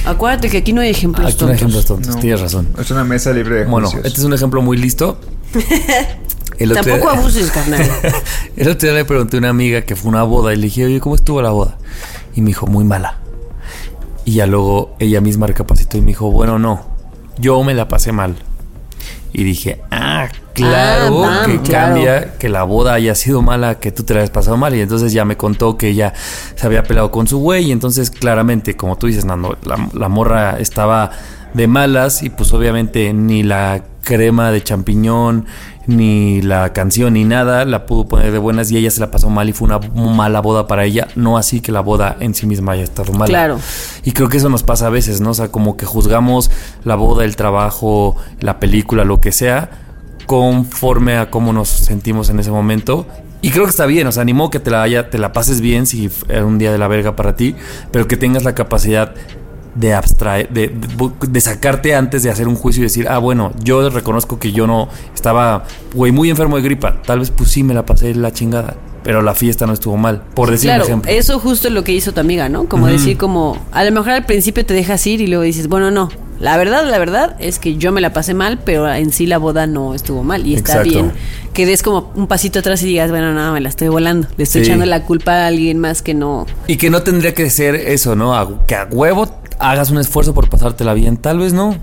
[0.04, 1.50] Acuérdate que aquí no hay ejemplos Aquí no tontos.
[1.50, 2.20] hay ejemplos tontos, No.
[2.20, 2.68] tienes razón.
[2.78, 4.06] Es una mesa libre de Bueno, juicios.
[4.06, 5.18] este es un ejemplo muy listo.
[6.58, 7.82] El otro Tampoco día- abuses, carnal.
[8.56, 10.84] El otro día le pregunté a una amiga que fue una boda y le dije,
[10.84, 11.78] oye, ¿cómo estuvo la boda?
[12.36, 13.18] Y me dijo, muy mala.
[14.24, 16.93] Y ya luego ella misma recapacitó y me dijo, bueno, no,
[17.38, 18.34] yo me la pasé mal.
[19.32, 21.94] Y dije, ah, claro Ah, que claro.
[21.94, 24.74] cambia que la boda haya sido mala, que tú te la hayas pasado mal.
[24.76, 26.12] Y entonces ya me contó que ella
[26.54, 27.64] se había peleado con su güey.
[27.66, 31.10] Y entonces, claramente, como tú dices, Nando, la, la morra estaba
[31.52, 32.22] de malas.
[32.22, 35.46] Y pues obviamente ni la crema de champiñón,
[35.86, 38.70] ni la canción, ni nada la pudo poner de buenas.
[38.70, 41.08] Y ella se la pasó mal y fue una mala boda para ella.
[41.16, 43.26] No así que la boda en sí misma haya estado mala.
[43.26, 43.58] Claro.
[44.04, 45.30] Y creo que eso nos pasa a veces, ¿no?
[45.30, 46.50] O sea, como que juzgamos
[46.84, 49.70] la boda, el trabajo, la película, lo que sea,
[50.26, 53.06] conforme a cómo nos sentimos en ese momento.
[53.42, 55.60] Y creo que está bien, o sea, animó que te la, haya, te la pases
[55.60, 57.54] bien si era un día de la verga para ti,
[57.90, 59.14] pero que tengas la capacidad
[59.74, 63.52] de abstraer, de, de, de sacarte antes de hacer un juicio y decir, ah, bueno,
[63.62, 67.02] yo reconozco que yo no estaba, güey, muy enfermo de gripa.
[67.02, 70.22] Tal vez, pues sí, me la pasé la chingada, pero la fiesta no estuvo mal,
[70.34, 71.10] por decir Claro, un ejemplo.
[71.10, 72.66] eso justo es lo que hizo tu amiga, ¿no?
[72.68, 75.90] Como decir como, a lo mejor al principio te dejas ir y luego dices, bueno,
[75.90, 76.08] no,
[76.40, 79.38] la verdad, la verdad es que yo me la pasé mal, pero en sí la
[79.38, 80.90] boda no estuvo mal y está Exacto.
[80.90, 81.12] bien
[81.52, 84.42] que des como un pasito atrás y digas, bueno, no, me la estoy volando, le
[84.42, 84.70] estoy Sí.
[84.70, 86.46] echando la culpa a alguien más que no.
[86.66, 88.34] Y que no tendría que ser eso, ¿no?
[88.34, 91.16] A- que a huevo hagas un esfuerzo por pasártela bien.
[91.16, 91.76] Tal vez no.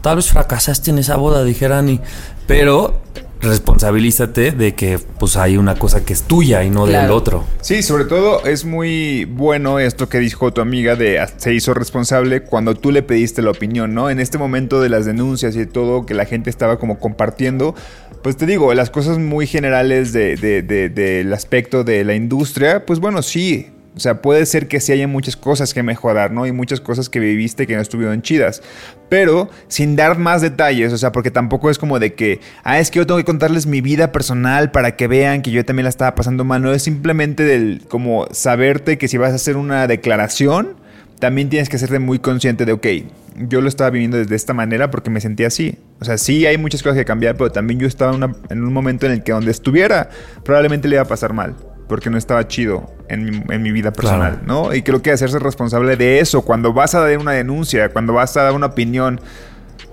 [0.00, 2.00] Tal vez fracasaste en esa boda, dijera Ani.
[2.46, 3.00] Pero
[3.40, 7.16] responsabilízate de que pues hay una cosa que es tuya y no del Claro.
[7.16, 7.44] otro.
[7.60, 12.42] Sí, sobre todo es muy bueno esto que dijo tu amiga de se hizo responsable
[12.42, 14.10] cuando tú le pediste la opinión, ¿no?
[14.10, 17.74] En este momento de las denuncias y todo que la gente estaba como compartiendo,
[18.22, 22.86] pues te digo, las cosas muy generales de- de- de- del aspecto de la industria,
[22.86, 26.46] pues bueno, sí, O sea, puede ser que sí haya muchas cosas que mejorar, ¿no?
[26.46, 28.62] Y muchas cosas que viviste que no estuvieron chidas.
[29.10, 32.90] Pero sin dar más detalles, o sea, porque tampoco es como de que, ah, es
[32.90, 35.90] que yo tengo que contarles mi vida personal para que vean que yo también la
[35.90, 36.62] estaba pasando mal.
[36.62, 40.76] No es simplemente del, como saberte que si vas a hacer una declaración,
[41.18, 42.86] también tienes que serte muy consciente de, ok,
[43.36, 45.78] yo lo estaba viviendo desde esta manera porque me sentía así.
[46.00, 48.14] O sea, sí hay muchas cosas que cambiar, pero también yo estaba
[48.48, 50.08] en un momento en el que donde estuviera
[50.44, 51.54] probablemente le iba a pasar mal.
[51.92, 54.68] Porque no estaba chido en mi, en mi vida personal, Claro.
[54.70, 54.74] ¿no?
[54.74, 58.34] Y creo que hacerse responsable de eso, cuando vas a dar una denuncia, cuando vas
[58.38, 59.20] a dar una opinión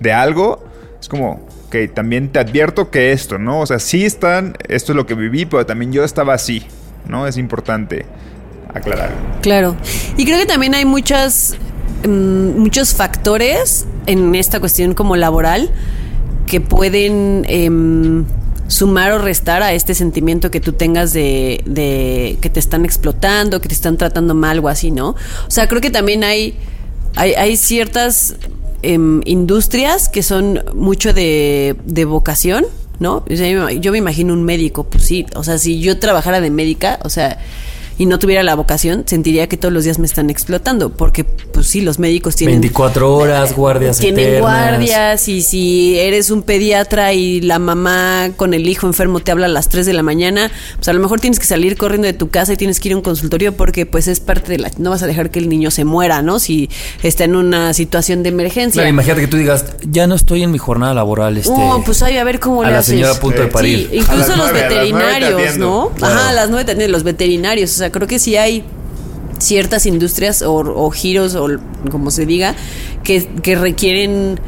[0.00, 0.64] de algo,
[0.98, 3.60] es como, ok, también te advierto que esto, ¿no?
[3.60, 6.64] O sea, sí están, esto es lo que viví, pero también yo estaba así,
[7.06, 7.26] ¿no?
[7.26, 8.06] Es importante
[8.72, 9.10] aclarar.
[9.42, 9.76] Claro.
[10.16, 11.54] Y creo que también hay muchas,
[12.08, 15.70] mm, muchos factores en esta cuestión como laboral
[16.46, 18.24] que pueden em,
[18.70, 23.60] sumar o restar a este sentimiento que tú tengas de, de que te están explotando,
[23.60, 25.10] que te están tratando mal o así, ¿no?
[25.10, 26.54] O sea, creo que también hay,
[27.16, 28.36] hay, hay ciertas
[28.82, 32.64] em, industrias que son mucho de, de vocación.
[33.00, 33.24] ¿No?
[33.26, 37.08] Yo me imagino un médico, pues sí, o sea, si yo trabajara de médica, o
[37.08, 37.38] sea,
[37.98, 41.66] y no tuviera la vocación, sentiría que todos los días me están explotando, porque pues
[41.66, 44.40] sí, los médicos tienen 24 horas, guardias tienen eternas.
[44.40, 49.46] guardias y si eres un pediatra y la mamá con el hijo enfermo te habla
[49.46, 52.12] a las 3 de la mañana, pues a lo mejor tienes que salir corriendo de
[52.14, 54.70] tu casa y tienes que ir a un consultorio porque pues es parte de la
[54.78, 56.38] no vas a dejar que el niño se muera, ¿no?
[56.38, 56.70] Si
[57.02, 58.80] está en una situación de emergencia.
[58.80, 61.50] Claro, imagínate que tú digas, ya no estoy en mi jornada laboral, este.
[61.50, 62.94] No, pues ay, a ver cómo a le la haces.
[62.94, 63.88] señora a punto de parir.
[63.90, 65.58] Sí, incluso A las los nueve, a las nueve te veterinarios.
[65.58, 65.90] ¿no?
[65.96, 66.14] Claro.
[66.14, 67.70] Ajá, a las nueve te atienden los veterinarios.
[67.70, 68.64] O sea, creo que sí hay
[69.38, 71.48] ciertas industrias o, o giros o
[71.90, 72.54] como se diga
[73.02, 74.38] que, que requieren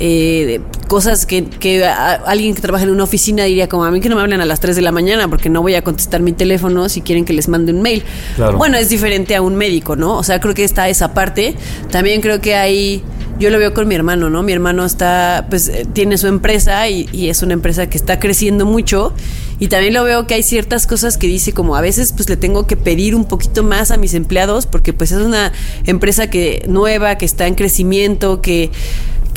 [0.00, 4.08] eh, cosas que, que alguien que trabaja en una oficina diría como a mí que
[4.08, 6.32] no me hablen a las 3 de la mañana porque no voy a contestar mi
[6.32, 8.04] teléfono si quieren que les mande un mail.
[8.36, 8.56] Claro.
[8.56, 10.16] Bueno, es diferente a un médico, ¿no?
[10.16, 11.56] O sea, creo que está esa parte.
[11.90, 13.02] También creo que hay,
[13.40, 14.44] yo lo veo con mi hermano, ¿no?
[14.44, 18.20] Mi hermano está, pues, eh, tiene su empresa y, y es una empresa que está
[18.20, 19.12] creciendo mucho.
[19.60, 22.36] Y también lo veo que hay ciertas cosas que dice como a veces pues le
[22.36, 25.52] tengo que pedir un poquito más a mis empleados porque pues es una
[25.84, 28.70] empresa que nueva, que está en crecimiento, que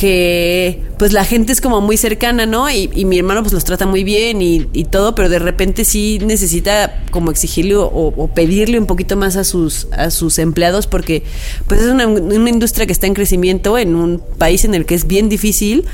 [0.01, 2.71] que pues la gente es como muy cercana, ¿no?
[2.71, 5.85] Y, y mi hermano pues los trata muy bien y, y todo, pero de repente
[5.85, 10.87] sí necesita como exigirle o, o pedirle un poquito más a sus, a sus empleados
[10.87, 11.21] porque
[11.67, 14.95] pues es una, una industria que está en crecimiento en un país en el que
[14.95, 15.85] es bien difícil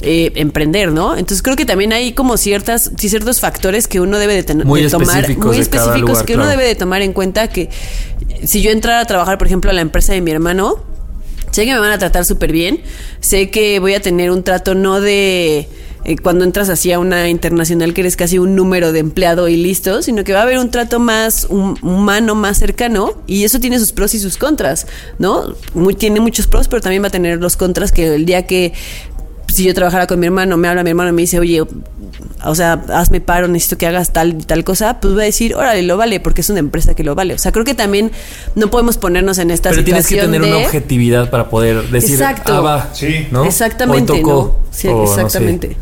[0.00, 1.12] eh, emprender, ¿no?
[1.16, 4.82] Entonces creo que también hay como ciertas, ciertos factores que uno debe de, ten- Muy
[4.82, 7.68] de tomar, específicos muy específicos lugar, que uno debe de tomar en cuenta que
[8.44, 10.76] si yo entrara a trabajar, por ejemplo, a la empresa de mi hermano,
[11.50, 12.80] sé que me van a tratar súper bien,
[13.20, 15.68] sé que voy a tener un trato no de
[16.04, 19.56] eh, cuando entras así a una internacional que eres casi un número de empleado y
[19.56, 23.58] listo, sino que va a haber un trato más hum- humano, más cercano, y eso
[23.58, 24.86] tiene sus pros y sus contras,
[25.18, 25.54] ¿no?
[25.74, 28.72] Muy- tiene muchos pros, pero también va a tener los contras que el día que
[29.58, 31.64] si yo trabajara con mi hermano, me habla mi hermano y me dice, oye,
[32.44, 35.56] o sea, hazme paro, necesito que hagas tal y tal cosa, pues voy a decir,
[35.56, 37.34] órale, lo vale, porque es una empresa que lo vale.
[37.34, 38.12] O sea, creo que también
[38.54, 40.46] no podemos ponernos en esta Pero tienes que tener de...
[40.46, 42.54] una objetividad para poder decir, Exacto.
[42.54, 43.26] ah, va, Sí.
[43.32, 43.44] ¿no?
[43.44, 44.70] Exactamente, Hoy tocó, ¿no?
[44.70, 45.22] Sí, o no sé.
[45.22, 45.76] exactamente.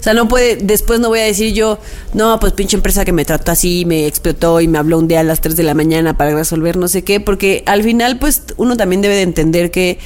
[0.00, 1.78] O sea, no puede, después no voy a decir yo,
[2.14, 5.20] no, pues pinche empresa que me trató así, me explotó y me habló un día
[5.20, 8.42] a las 3 de la mañana para resolver no sé qué, porque al final, pues
[8.56, 9.98] uno también debe de entender que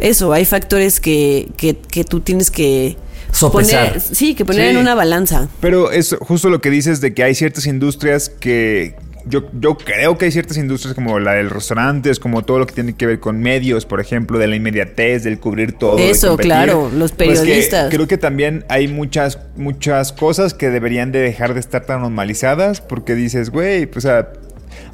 [0.00, 2.96] eso, hay factores que, que, que tú tienes que
[3.32, 3.86] Sopesar.
[3.88, 4.70] poner, sí, que poner Sí.
[4.70, 5.48] en una balanza.
[5.60, 8.94] Pero es justo lo que dices de que hay ciertas industrias que
[9.28, 12.74] yo, yo creo que hay ciertas industrias como la del restaurantes, como todo lo que
[12.74, 15.98] tiene que ver con medios, por ejemplo, de la inmediatez, del cubrir todo.
[15.98, 16.52] Eso, competir.
[16.52, 17.90] claro, los Pues que periodistas.
[17.92, 22.80] creo que también hay muchas, muchas cosas que deberían de dejar de estar tan normalizadas
[22.80, 24.28] porque dices, güey, pues, o sea,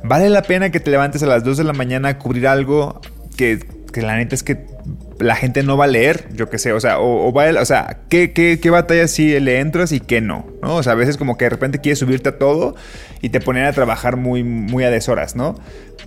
[0.02, 3.02] vale la pena que te levantes a las 2 de la mañana a cubrir algo
[3.36, 3.58] que,
[3.92, 4.58] que la neta es que
[5.18, 7.64] la gente no va a leer, yo qué sé, o sea, o, va a- o
[7.64, 10.76] sea, ¿qué, qué, qué batalla sí le entras y qué no, ¿no?
[10.76, 12.74] O sea, a veces como que de repente quieres subirte a todo
[13.20, 15.54] y te ponen a trabajar muy, muy a deshoras, ¿no?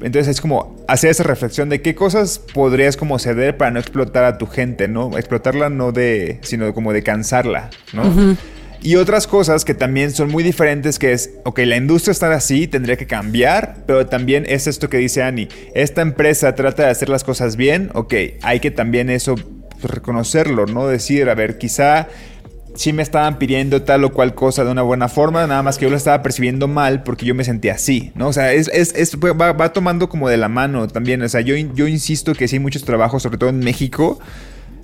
[0.01, 4.25] Entonces es como hacer esa reflexión de qué cosas podrías como ceder para no explotar
[4.25, 5.17] a tu gente, ¿no?
[5.17, 8.03] Explotarla no de, sino como de cansarla, ¿no?
[8.85, 12.67] Y otras cosas que también son muy diferentes, que es, ok, la industria está así,
[12.67, 17.09] tendría que cambiar, pero también es esto que dice Ani, esta empresa trata de hacer
[17.09, 19.33] las cosas bien, ok, hay que también eso
[19.81, 20.85] pues, reconocerlo, ¿no?
[20.85, 22.09] Decir, a ver, quizá
[22.75, 25.85] sí me estaban pidiendo tal o cual cosa de una buena forma, nada más que
[25.85, 28.27] yo lo estaba percibiendo mal porque yo me sentía así, ¿no?
[28.27, 31.55] O sea, es, es, va, va tomando como de la mano también, o sea, yo,
[31.55, 34.19] yo insisto que sí muchos trabajos, sobre todo en México,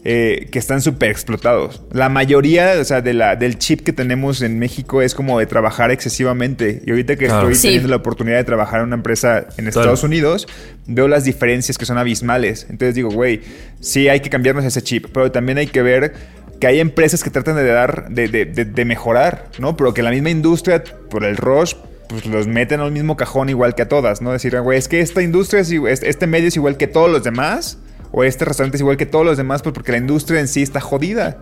[0.04, 1.84] eh, que están súper explotados.
[1.92, 5.46] La mayoría, o sea, de la, del chip que tenemos en México es como de
[5.46, 6.82] trabajar excesivamente.
[6.86, 7.42] Y ahorita que Claro.
[7.50, 7.62] estoy Sí.
[7.68, 10.48] teniendo la oportunidad de trabajar en una empresa en Estados Unidos,
[10.88, 12.66] veo las diferencias que son abismales.
[12.70, 13.42] Entonces digo, güey,
[13.80, 16.14] sí hay que cambiarnos ese chip, pero también hay que ver
[16.60, 19.76] que hay empresas que tratan de dar, de, de- de- de mejorar, ¿no?
[19.78, 21.74] Pero que la misma industria, por el rush,
[22.08, 24.32] pues los meten al mismo cajón igual que a todas, ¿no?
[24.32, 25.72] Decir, güey, es que esta industria, es,
[26.04, 27.78] este medio es igual que todos los demás,
[28.12, 30.62] o este restaurante es igual que todos los demás, pues porque la industria en sí
[30.62, 31.38] está jodida.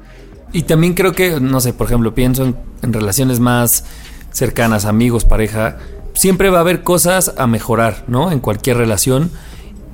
[0.51, 3.86] Y también creo que, no sé, por ejemplo, pienso en, en relaciones más
[4.32, 5.77] cercanas, amigos, pareja,
[6.13, 8.32] siempre va a haber cosas a mejorar, ¿no?
[8.32, 9.32] En cualquier relación.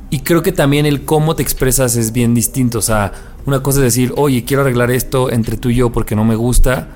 [0.10, 2.80] Y creo que también el cómo te expresas es bien distinto.
[2.80, 3.12] O sea,
[3.46, 6.36] una cosa es decir, oye, quiero arreglar esto entre tú y yo porque no me
[6.36, 6.90] gusta,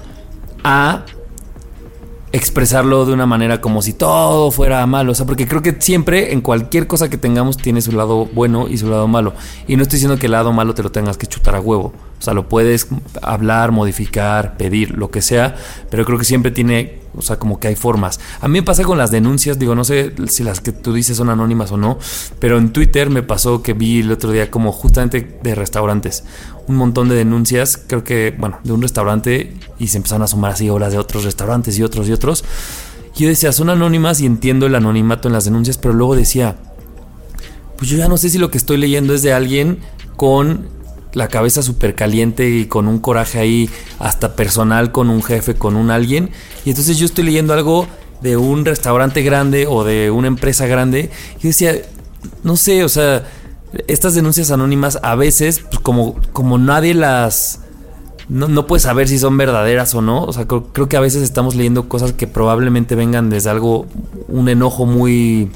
[0.63, 1.05] a
[2.31, 5.11] expresarlo de una manera como si todo fuera malo.
[5.11, 8.67] O sea, porque creo que siempre en cualquier cosa que tengamos tiene su lado bueno
[8.67, 9.33] y su lado malo.
[9.67, 11.93] Y no estoy diciendo que el lado malo te lo tengas que chutar a huevo.
[12.19, 12.87] O sea, lo puedes
[13.21, 15.55] hablar, modificar, pedir, lo que sea.
[15.89, 18.19] Pero creo que siempre tiene, o sea, como que hay formas.
[18.41, 21.15] A mí me pasa con las denuncias, digo, no sé si las que tú dices
[21.15, 21.97] son anónimas o no.
[22.39, 26.25] Pero en Twitter me pasó que vi el otro día como justamente de restaurantes.
[26.67, 30.51] Un montón de denuncias, creo que, bueno, de un restaurante y se empezaron a sumar
[30.51, 32.43] así olas de otros restaurantes y otros y otros.
[33.15, 36.57] Y yo decía, son anónimas y entiendo el anonimato en las denuncias, pero luego decía,
[37.77, 39.79] pues yo ya no sé si lo que estoy leyendo es de alguien
[40.17, 40.67] con
[41.13, 43.69] la cabeza súper caliente y con un coraje ahí
[43.99, 46.29] hasta personal con un jefe, con un alguien.
[46.65, 47.87] Y entonces yo estoy leyendo algo
[48.21, 51.09] de un restaurante grande o de una empresa grande.
[51.41, 51.75] Y decía,
[52.43, 53.27] no sé, o sea,
[53.87, 57.61] estas denuncias anónimas a veces, pues como, como nadie las...
[58.27, 60.23] No, no puedes saber si son verdaderas o no.
[60.23, 63.87] O sea, creo, creo que a veces estamos leyendo cosas que probablemente vengan desde algo,
[64.27, 65.49] un enojo muy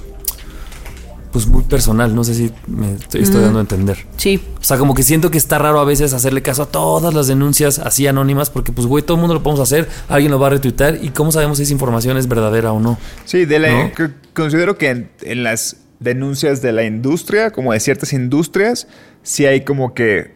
[1.34, 4.06] pues muy personal, no sé si me estoy, estoy dando a entender.
[4.15, 4.39] Sí.
[4.62, 7.28] O sea, como que siento que está raro a veces hacerle caso a todas las
[7.28, 10.48] denuncias así anónimas, porque pues güey, todo el mundo lo podemos hacer, alguien lo va
[10.48, 12.98] a retuitar y cómo sabemos si esa información es verdadera o no.
[13.26, 13.91] Sí, de la- ¿No?
[13.93, 18.88] que- considero que en, en las denuncias de la industria, como de ciertas industrias,
[19.24, 20.36] sí hay como que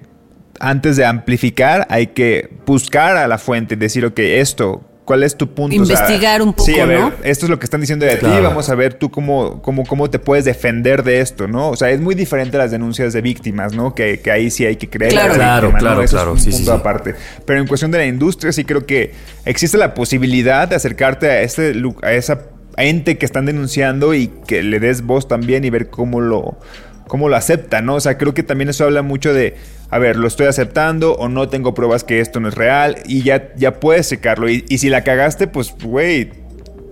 [0.60, 5.38] antes de amplificar, hay que buscar a la fuente y decir, ok, esto, ¿cuál es
[5.38, 5.74] tu punto?
[5.74, 7.14] Investigar un poco, sí, a ver, ¿no?
[7.24, 8.44] Esto es lo que están diciendo de ti, Claro.
[8.44, 11.70] vamos a ver tú cómo, cómo, cómo te puedes defender de esto, ¿no?
[11.70, 13.96] O sea, es muy diferente a las denuncias de víctimas, ¿no?
[13.96, 15.14] Que, que ahí sí hay que creer.
[15.14, 15.34] Claro.
[15.34, 15.86] a la Claro, víctima, ¿no?
[15.86, 16.78] claro, Eso claro, Es un sí, sí, punto sí.
[16.80, 17.16] aparte.
[17.46, 19.14] Pero en cuestión de la industria, sí creo que
[19.46, 22.42] existe la posibilidad de acercarte a, este, a esa
[22.76, 26.60] ente que están denunciando y que le des voz también y ver cómo lo,
[27.08, 27.96] cómo lo acepta, ¿no?
[27.96, 29.56] O sea, creo que también eso habla mucho de,
[29.90, 33.24] a ver, lo estoy aceptando o no tengo pruebas que esto no es real y
[33.24, 34.50] ya, ya puedes secarlo.
[34.50, 36.32] Y, y si la cagaste, pues, güey,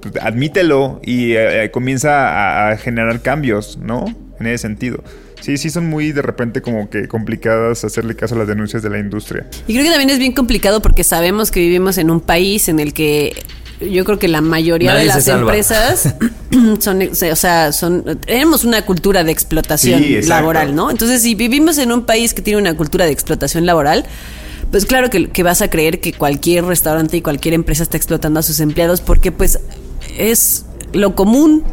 [0.01, 4.05] pues, admítelo y eh, eh, comienza a generar cambios, ¿no?
[4.39, 5.03] En ese sentido.
[5.41, 8.89] Sí, sí son muy de repente como que complicadas hacerle caso a las denuncias de
[8.89, 9.47] la industria.
[9.67, 12.79] Y creo que también es bien complicado porque sabemos que vivimos en un país en
[12.79, 13.35] el que
[13.79, 16.15] yo creo que la mayoría Nadie de las empresas
[16.79, 20.91] son, o sea, son, tenemos una cultura de explotación Sí, laboral, ¿no?
[20.91, 24.05] Entonces, si vivimos en un país que tiene una cultura de explotación laboral,
[24.71, 28.39] pues claro que, que vas a creer que cualquier restaurante y cualquier empresa está explotando
[28.39, 29.59] a sus empleados porque pues
[30.17, 31.63] es lo común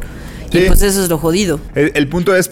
[0.50, 1.60] y pues eso es lo jodido.
[1.74, 2.50] El, el punto es,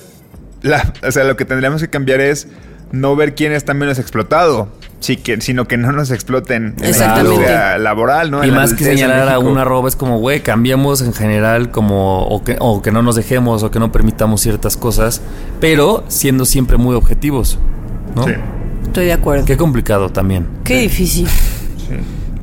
[0.62, 2.48] la, o sea, lo que tendríamos que cambiar es
[2.92, 4.68] no ver quién está menos explotado,
[5.00, 8.44] sí que, sino que no nos exploten en la laboral, ¿no?
[8.44, 9.50] y En más que señalar a México.
[9.50, 13.16] un arroba es como, güey, cambiamos en general como, o que, o que no nos
[13.16, 15.22] dejemos o que no permitamos ciertas cosas,
[15.60, 17.58] pero siendo siempre muy objetivos,
[18.14, 18.24] ¿no?
[18.24, 18.32] Sí.
[18.84, 19.44] Estoy de acuerdo.
[19.44, 20.48] Qué complicado también.
[20.64, 21.28] Qué difícil.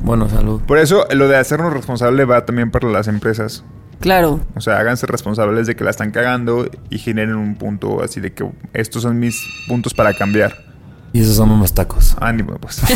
[0.02, 0.62] Bueno, salud.
[0.66, 3.64] Por eso lo de hacernos responsable va también para las empresas.
[4.00, 4.40] Claro.
[4.54, 8.32] O sea, háganse responsables de que la están cagando y generen un punto así de
[8.32, 10.54] que estos son mis puntos para cambiar.
[11.12, 12.16] Y esos son unos tacos.
[12.20, 12.82] Ánimo, pues.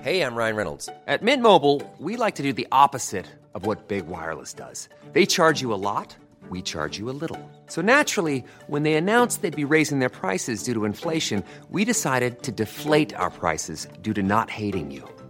[0.00, 0.88] Hey, I'm Ryan Reynolds.
[1.06, 4.88] At Mint Mobile, we like to do the opposite of what Big Wireless does.
[5.12, 6.16] They charge you a lot,
[6.48, 7.36] we charge you a little.
[7.66, 12.42] So naturally, when they announced they'd be raising their prices due to inflation, we decided
[12.44, 15.02] to deflate our prices due to not hating you.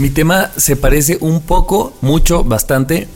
[0.00, 3.06] Mi tema se parece un poco, mucho, bastante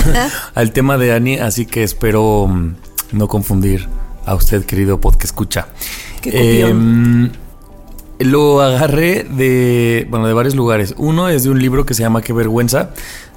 [0.56, 2.74] al tema de Ani, así que espero mm,
[3.12, 3.86] no confundir
[4.26, 5.68] a usted, querido podcast escucha.
[6.20, 6.62] Qué.
[6.62, 7.30] Em,
[8.18, 10.96] lo agarré de, bueno, de varios lugares.
[10.98, 12.90] Uno es de un libro que se llama Qué vergüenza,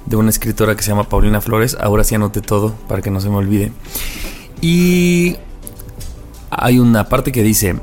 [0.06, 1.76] de una escritora que se llama Paulina Flores.
[1.80, 3.70] Ahora sí anoté todo para que no se me olvide.
[4.60, 5.36] Y
[6.50, 7.76] hay una parte que dice,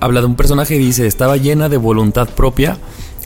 [0.00, 2.78] habla de un personaje y dice, estaba llena de voluntad propia,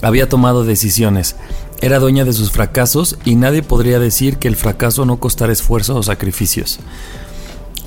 [0.02, 1.36] había tomado decisiones,
[1.80, 5.96] era dueña de sus fracasos y nadie podría decir que el fracaso no costara esfuerzo
[5.96, 6.78] o sacrificios.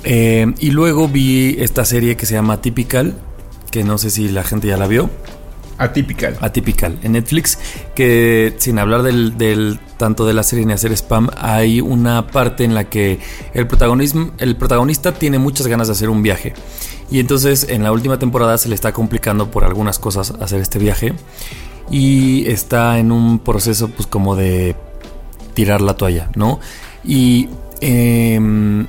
[0.04, 3.14] Eh, y luego vi esta serie que se llama Typical,
[3.70, 5.10] que no sé si la gente ya la vio.
[5.78, 6.36] Atypical.
[6.40, 7.58] Atypical en Netflix,
[7.94, 12.64] que sin hablar del, del- tanto de la serie ni hacer spam, hay una parte
[12.64, 13.20] en la que
[13.54, 16.54] el, protagonismo, el protagonista tiene muchas ganas de hacer un viaje.
[17.10, 20.78] Y entonces en la última temporada se le está complicando por algunas cosas hacer este
[20.78, 21.14] viaje.
[21.92, 24.74] Y está en un proceso pues como de
[25.54, 26.58] tirar la toalla, ¿no?
[27.04, 27.48] Y
[27.80, 28.86] em,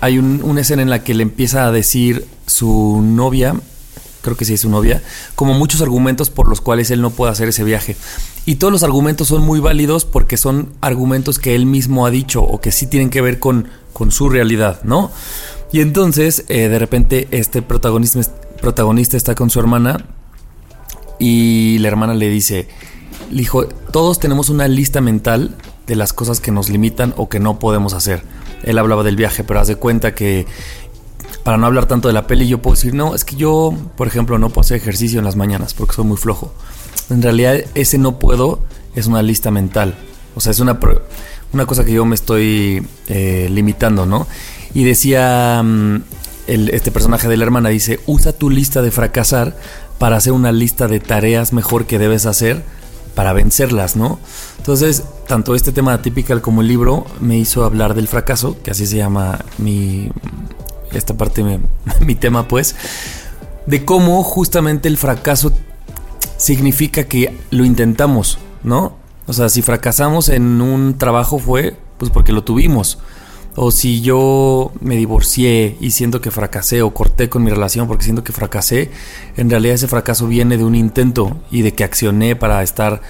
[0.00, 3.54] hay un- una escena en la que le empieza a decir su novia,
[4.22, 5.02] creo que sí es su novia,
[5.34, 7.96] como muchos argumentos por los cuales él no puede hacer ese viaje.
[8.46, 12.42] Y todos los argumentos son muy válidos porque son argumentos que él mismo ha dicho
[12.42, 15.10] o que sí tienen que ver con, con su realidad, ¿no?
[15.72, 18.20] Y entonces, eh, de repente, este protagonista,
[18.60, 20.06] protagonista está con su hermana
[21.18, 22.68] y la hermana le dice,
[23.30, 25.56] dijo, todos tenemos una lista mental
[25.86, 28.22] de las cosas que nos limitan o que no podemos hacer.
[28.62, 30.46] Él hablaba del viaje, pero haz de cuenta que
[31.44, 34.08] para no hablar tanto de la peli, yo puedo decir, no, es que yo, por
[34.08, 36.52] ejemplo, no puedo hacer ejercicio en las mañanas porque soy muy flojo.
[37.08, 38.60] En realidad, ese no puedo
[38.96, 39.94] es una lista mental.
[40.34, 40.78] O sea, es una,
[41.52, 44.26] una cosa que yo me estoy eh, limitando, ¿no?
[44.74, 45.96] Y decía mm,
[46.46, 49.56] este personaje de la hermana, dice, usa tu lista de fracasar
[49.98, 52.62] para hacer una lista de tareas mejor que debes hacer
[53.14, 54.18] para vencerlas, ¿no?
[54.58, 58.86] Entonces, tanto este tema típico como el libro me hizo hablar del fracaso, que así
[58.86, 60.10] se llama mi
[60.92, 61.42] esta parte
[62.00, 62.76] mi tema pues,
[63.66, 65.52] de cómo justamente el fracaso
[66.36, 68.96] significa que lo intentamos, ¿no?
[69.26, 72.98] O sea, si fracasamos en un trabajo fue pues porque lo tuvimos.
[73.56, 78.04] O si yo me divorcié y siento que fracasé o corté con mi relación porque
[78.04, 78.90] siento que fracasé,
[79.36, 83.00] en realidad ese fracaso viene de un intento y de que accioné para estar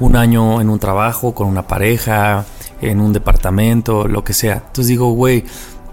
[0.00, 2.44] un año en un trabajo, con una pareja,
[2.80, 4.62] en un departamento, lo que sea.
[4.66, 5.44] Entonces digo, güey,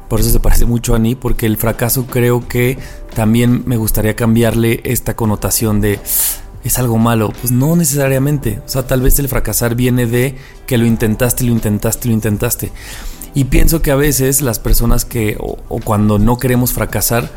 [0.10, 2.78] por eso se parece mucho a mí, porque el fracaso creo que
[3.16, 6.00] también me gustaría cambiarle esta connotación de
[6.64, 7.32] es algo malo.
[7.40, 8.62] Pues no necesariamente.
[8.66, 10.36] O sea, tal vez el fracasar viene de
[10.68, 12.72] que lo intentaste, lo intentaste, lo intentaste.
[13.34, 17.30] Y pienso que a veces las personas que, o, cuando no queremos fracasar,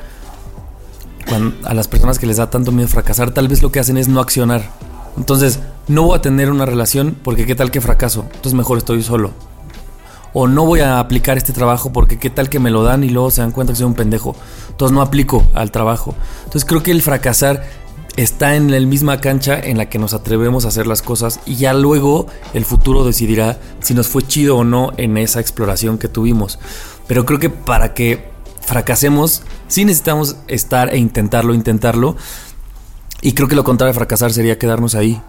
[1.64, 4.08] a las personas que les da tanto miedo fracasar, tal vez lo que hacen es
[4.08, 4.70] no accionar.
[5.16, 8.24] Entonces, no voy a tener una relación porque qué tal que fracaso.
[8.26, 9.30] Entonces mejor estoy solo.
[10.32, 13.08] O no voy a aplicar este trabajo porque qué tal que me lo dan y
[13.08, 14.34] luego se dan cuenta que soy un pendejo.
[14.70, 16.14] Entonces no aplico al trabajo.
[16.38, 17.64] Entonces creo que el fracasar
[18.16, 21.56] está en la misma cancha en la que nos atrevemos a hacer las cosas y
[21.56, 26.08] ya luego el futuro decidirá si nos fue chido o no en esa exploración que
[26.08, 26.58] tuvimos.
[27.08, 32.16] Pero creo que para que fracasemos, sí necesitamos estar e intentarlo, intentarlo.
[33.20, 35.20] Y creo que lo contrario de fracasar sería quedarnos ahí,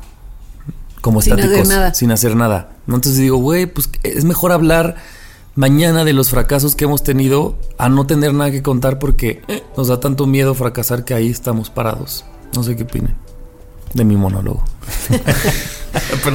[1.01, 1.93] como Sin hacer estáticos, nada.
[1.93, 2.71] sin hacer nada.
[2.87, 4.95] Entonces digo, güey, pues es mejor hablar
[5.55, 9.41] mañana de los fracasos que hemos tenido a no tener nada que contar porque
[9.77, 12.25] nos da tanto miedo fracasar que ahí estamos parados.
[12.55, 13.15] No sé qué opinen
[13.95, 14.63] de mi monólogo.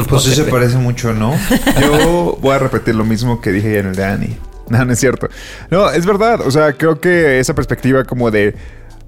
[0.09, 1.37] Pues sí se parece mucho, ¿no?
[1.81, 4.39] Yo voy a repetir lo mismo que dije ya en el de Annie.
[4.71, 5.29] No, no es cierto.
[5.71, 6.41] No, es verdad.
[6.43, 8.55] O sea, creo que esa perspectiva como de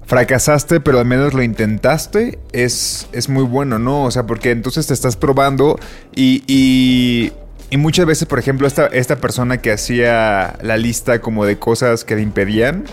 [0.05, 4.03] fracasaste, pero al menos lo intentaste, es, es muy bueno, ¿no?
[4.03, 5.79] O sea, porque entonces te estás probando
[6.13, 7.31] y, y,
[7.69, 12.03] y muchas veces, por ejemplo, esta, esta persona que hacía la lista como de cosas
[12.03, 12.83] que le impedían,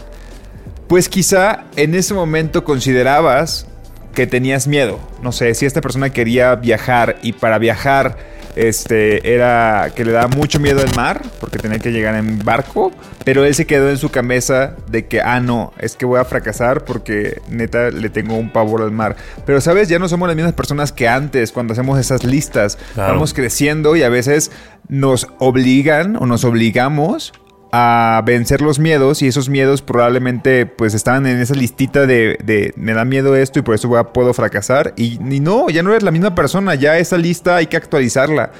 [0.89, 3.67] pues quizá en ese momento considerabas
[4.15, 4.99] que tenías miedo.
[5.23, 8.17] No sé, si esta persona quería viajar y para viajar
[8.57, 12.91] este era que le daba mucho miedo el mar porque tenía que llegar en barco,
[13.25, 16.25] pero él se quedó en su cabeza de que ah no, es que voy a
[16.25, 19.17] fracasar porque neta le tengo un pavor al mar.
[19.47, 22.77] Pero sabes, ya no somos las mismas personas que antes cuando hacemos esas listas.
[22.95, 23.15] Claro.
[23.15, 24.51] Vamos creciendo y a veces
[24.89, 27.33] nos obligan o nos obligamos
[27.73, 32.73] a vencer los miedos y esos miedos probablemente pues estaban en esa listita de, de
[32.77, 35.83] me da miedo esto y por eso voy a- puedo fracasar y, y no, ya
[35.83, 38.51] no eres la misma persona, ya esa lista hay que actualizarla,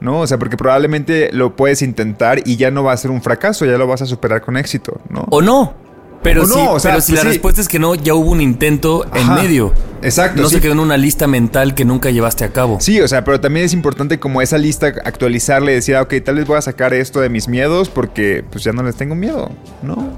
[0.00, 0.20] ¿no?
[0.20, 3.64] O sea, porque probablemente lo puedes intentar y ya no va a ser un fracaso,
[3.64, 5.24] ya lo vas a superar con éxito, ¿no?
[5.30, 5.74] O no.
[6.22, 7.28] Pero O sí, no, o sea, pero si pues la sí.
[7.34, 9.34] respuesta es que no, ya hubo un intento en Ajá.
[9.42, 9.72] medio.
[10.02, 10.56] Exacto, No sí.
[10.56, 12.78] se quedó en una lista mental que nunca llevaste a cabo.
[12.80, 16.14] Sí, o sea, pero también es importante como esa lista actualizarle y decir, ah, ok,
[16.24, 19.14] tal vez voy a sacar esto de mis miedos porque pues ya no les tengo
[19.14, 19.50] miedo,
[19.82, 20.12] ¿no?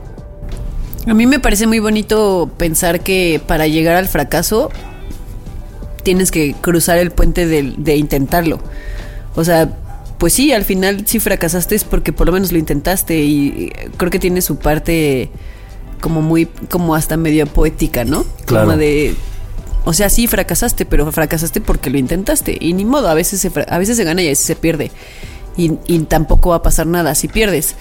[1.06, 4.70] A mí me parece muy bonito pensar que para llegar al fracaso
[6.02, 8.58] tienes que cruzar el puente de, de intentarlo.
[9.34, 9.70] O sea,
[10.18, 14.10] pues sí, al final si fracasaste es porque por lo menos lo intentaste y creo
[14.10, 15.30] que tiene su parte
[16.00, 18.24] como muy, como hasta medio poética, ¿no?
[18.46, 18.66] Claro.
[18.66, 19.14] Como de,
[19.84, 23.50] o sea, sí fracasaste, pero fracasaste porque lo intentaste y ni modo, a veces se,
[23.68, 24.90] a veces se gana y a veces se pierde.
[25.56, 27.74] Y, y tampoco va a pasar nada si pierdes,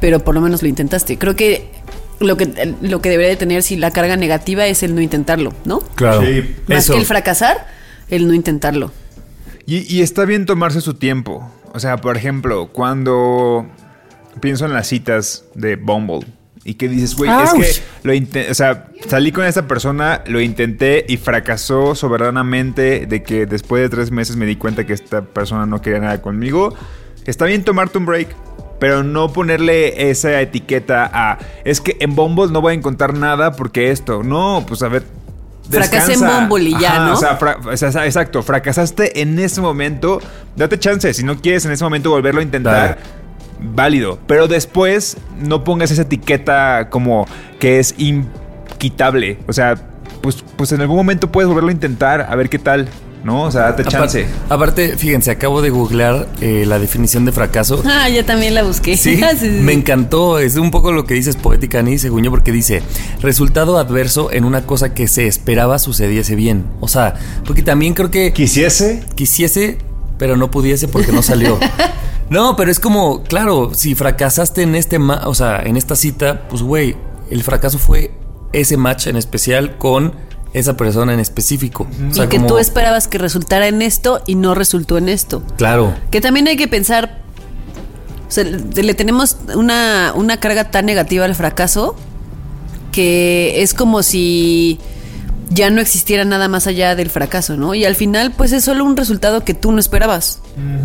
[0.00, 1.18] pero por lo menos lo intentaste.
[1.18, 1.70] Creo que
[2.18, 5.52] lo que lo que debería de tener si la carga negativa es el no intentarlo,
[5.64, 5.80] ¿no?
[5.96, 6.22] Claro.
[6.22, 6.54] Sí.
[6.68, 6.94] Más Eso.
[6.94, 7.66] que el fracasar,
[8.08, 8.92] el no intentarlo.
[9.66, 11.50] Y, y está bien tomarse su tiempo.
[11.74, 13.66] O sea, por ejemplo, cuando
[14.40, 16.26] pienso en las citas de Bumble
[16.66, 21.04] y que dices, güey, es que lo o sea, salí con esta persona, lo intenté
[21.08, 25.64] y fracasó soberanamente de que después de tres meses me di cuenta que esta persona
[25.64, 26.74] no quería nada conmigo.
[27.24, 28.28] Está bien tomarte un break.
[28.78, 33.52] Pero no ponerle esa etiqueta a es que en Bumble no voy a encontrar nada
[33.52, 34.22] porque esto.
[34.22, 35.02] No, pues a ver.
[35.70, 36.20] Fracasé en.
[36.20, 37.12] Bumble y ya, Ajá, ¿no?
[37.14, 40.20] O sea, fra- o sea, exacto, fracasaste en ese momento,
[40.56, 42.98] date chance, si no quieres en ese momento volverlo a intentar,
[43.60, 47.26] válido, pero después no pongas esa etiqueta como
[47.58, 49.74] que es inquitable, o sea,
[50.20, 52.88] pues, pues en algún momento puedes volverlo a intentar, a ver qué tal,
[53.24, 53.42] ¿no?
[53.42, 54.26] O sea, date chance.
[54.48, 57.82] Aparte, fíjense, acabo de googlear eh, la definición de fracaso.
[57.86, 58.96] Ah, yo también la busqué.
[58.96, 59.60] Sí, Sí, sí, sí.
[59.62, 60.38] me encantó.
[60.38, 62.82] Es un poco lo que dices poética, ni según yo, porque dice
[63.20, 66.66] resultado adverso en una cosa que se esperaba sucediese bien.
[66.80, 69.02] O sea, porque también creo que Quisiese.
[69.16, 69.78] quisiese,
[70.18, 71.58] pero no pudiese porque no salió.
[72.30, 76.48] No, pero es como, claro, si fracasaste en este, ma- o sea, en esta cita,
[76.48, 76.96] pues güey,
[77.30, 78.10] el fracaso fue
[78.52, 80.12] ese match en especial con
[80.52, 81.86] esa persona en específico.
[82.10, 85.08] O sea, y que como- tú esperabas que resultara en esto y no resultó en
[85.08, 85.42] esto.
[85.56, 85.94] Claro.
[86.10, 87.20] Que también hay que pensar,
[88.26, 91.94] o sea, le le tenemos una, una carga tan negativa al fracaso
[92.92, 94.78] que es como si
[95.48, 97.74] ya no existiera nada más allá del fracaso, ¿no?
[97.74, 100.40] Y al final, pues es solo un resultado que tú no esperabas.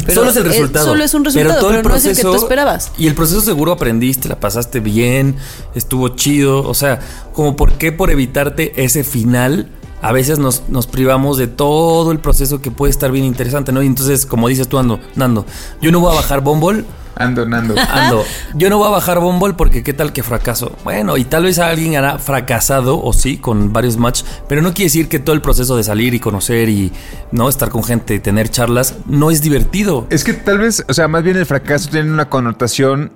[0.05, 0.85] Pero solo es el resultado.
[0.85, 2.91] solo es un resultado, todo pero, el no es el que tú proceso- esperabas.
[2.97, 5.35] Y el proceso seguro aprendiste, la pasaste bien,
[5.75, 6.61] estuvo chido.
[6.67, 6.99] O sea,
[7.33, 9.69] como por qué por evitarte ese final,
[10.03, 13.81] a veces nos, nos privamos de todo el proceso que puede estar bien interesante, ¿no?
[13.83, 15.45] Y entonces, como dices tú, Ando, Nando,
[15.81, 16.85] yo no voy a bajar Bumble.
[17.15, 17.75] Ando, Nando.
[17.89, 20.75] Ando, yo no voy a bajar Bumble porque qué tal que fracaso.
[20.83, 24.85] Bueno, y tal vez alguien hará fracasado, o sí, con varios match, pero no quiere
[24.85, 26.91] decir que todo el proceso de salir y conocer y
[27.31, 30.07] no estar con gente y tener charlas no es divertido.
[30.09, 33.11] Es que tal vez, o sea, más bien el fracaso tiene una connotación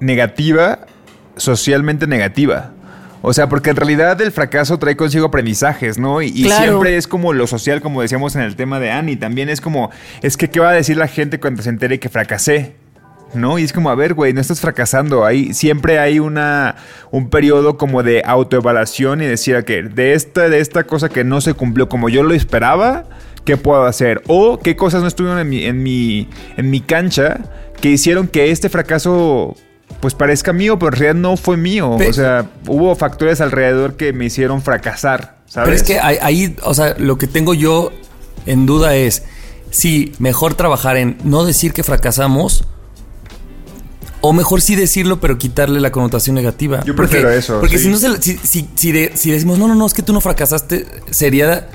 [0.00, 0.80] negativa,
[1.36, 2.72] socialmente negativa.
[3.24, 6.20] O sea, porque en realidad el fracaso trae consigo aprendizajes, ¿no?
[6.22, 9.16] Y, siempre es como lo social, como decíamos en el tema de Annie.
[9.16, 9.90] También es como,
[10.22, 12.81] es que, ¿qué va a decir la gente cuando se entere que fracasé?
[13.34, 13.58] ¿No?
[13.58, 15.24] Y es como, a ver, güey, no estás fracasando.
[15.24, 16.76] Ahí siempre hay una,
[17.10, 21.40] un periodo como de autoevaluación y decir que de esta, de esta cosa que no
[21.40, 23.04] se cumplió como yo lo esperaba,
[23.44, 24.22] ¿qué puedo hacer?
[24.26, 27.40] O qué cosas no estuvieron en mi, en mi, en mi cancha
[27.80, 29.56] que hicieron que este fracaso
[30.00, 31.90] pues parezca mío, pero en realidad no fue mío.
[31.90, 35.66] O sea, hubo factores alrededor que me hicieron fracasar, ¿sabes?
[35.66, 37.92] Pero es que ahí, ahí, o sea, lo que tengo yo
[38.46, 39.24] en duda es
[39.70, 42.64] si mejor trabajar en no decir que fracasamos
[44.22, 46.82] o mejor sí decirlo pero quitarle la connotación negativa.
[46.84, 47.84] Yo prefiero Porque- eso, Porque sí.
[47.84, 50.12] si no se- si, si- si de- si decimos no, no, no, es que tú
[50.14, 51.68] no fracasaste, sería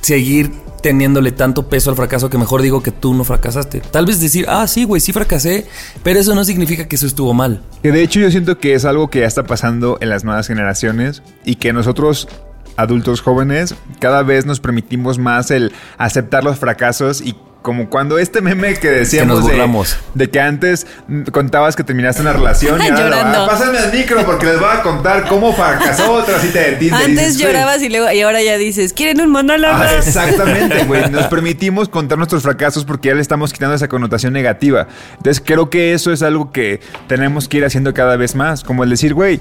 [0.00, 0.52] seguir
[0.82, 3.80] teniéndole tanto peso al fracaso que mejor digo que tú no fracasaste.
[3.80, 5.66] Tal vez decir, ah, sí, güey, sí fracasé,
[6.02, 7.62] pero eso no significa que eso estuvo mal.
[7.82, 10.46] Que de hecho yo siento que es algo que ya está pasando en las nuevas
[10.46, 12.28] generaciones y que nosotros
[12.76, 18.42] adultos jóvenes cada vez nos permitimos más el aceptar los fracasos y como cuando este
[18.42, 19.96] meme que decíamos nos de- burlamos.
[20.12, 20.86] De, que antes
[21.32, 23.42] contabas que terminaste una relación y ahora Llorando.
[23.44, 26.94] "Ah, pásame al micro porque les voy a contar cómo fracasó otra cita de Tinder.
[26.94, 29.72] Antes dices, "Güey, llorabas y luego y ahora ya dices, ¿quieren un monólogo?
[29.74, 31.08] Ah, exactamente, güey.
[31.10, 34.86] Nos permitimos contar nuestros fracasos porque ya le estamos quitando esa connotación negativa.
[35.16, 38.62] Entonces creo que eso es algo que tenemos que ir haciendo cada vez más.
[38.62, 39.40] Como el decir, güey,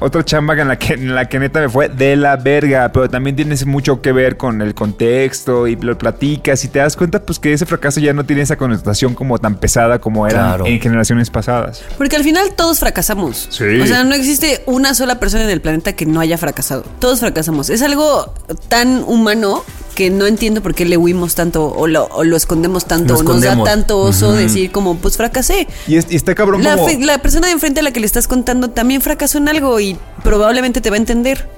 [0.00, 3.08] otra chamba en la que, en la que neta me fue de la verga, pero
[3.08, 7.20] también tienes mucho que ver con el contexto y lo platicas y te das cuenta
[7.24, 10.66] pues que ese fracaso ya no tiene esa connotación como tan pesada como era Claro.
[10.66, 11.82] en generaciones pasadas.
[11.96, 13.48] Porque al final todos fracasamos.
[13.50, 13.80] Sí.
[13.80, 16.82] O sea, no existe una sola persona en el planeta que no haya fracasado.
[16.98, 17.70] Todos fracasamos.
[17.70, 18.32] Es algo
[18.68, 19.64] tan humano
[19.94, 23.22] que no entiendo por qué le huimos tanto o lo, o lo escondemos tanto o
[23.22, 25.68] nos da tanto oso decir como, pues fracasé.
[25.86, 26.88] Y, es- y está cabrón La, como...
[26.88, 29.78] fe- la persona de enfrente a la que le estás contando también fracasó en algo
[29.78, 29.83] y
[30.22, 31.48] probablemente te va a entender.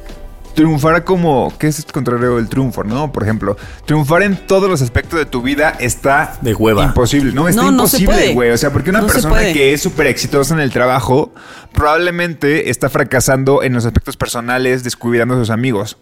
[0.54, 3.12] triunfar como, ¿qué es el contrario del triunfo, no?
[3.12, 6.84] Por ejemplo, triunfar en todos los aspectos de tu vida está De hueva.
[6.84, 8.50] imposible, no, está No, no se imposible, güey.
[8.50, 11.30] O sea, porque una No persona que es súper exitosa en el trabajo
[11.72, 15.98] probablemente está fracasando en los aspectos personales, descuidando a sus amigos.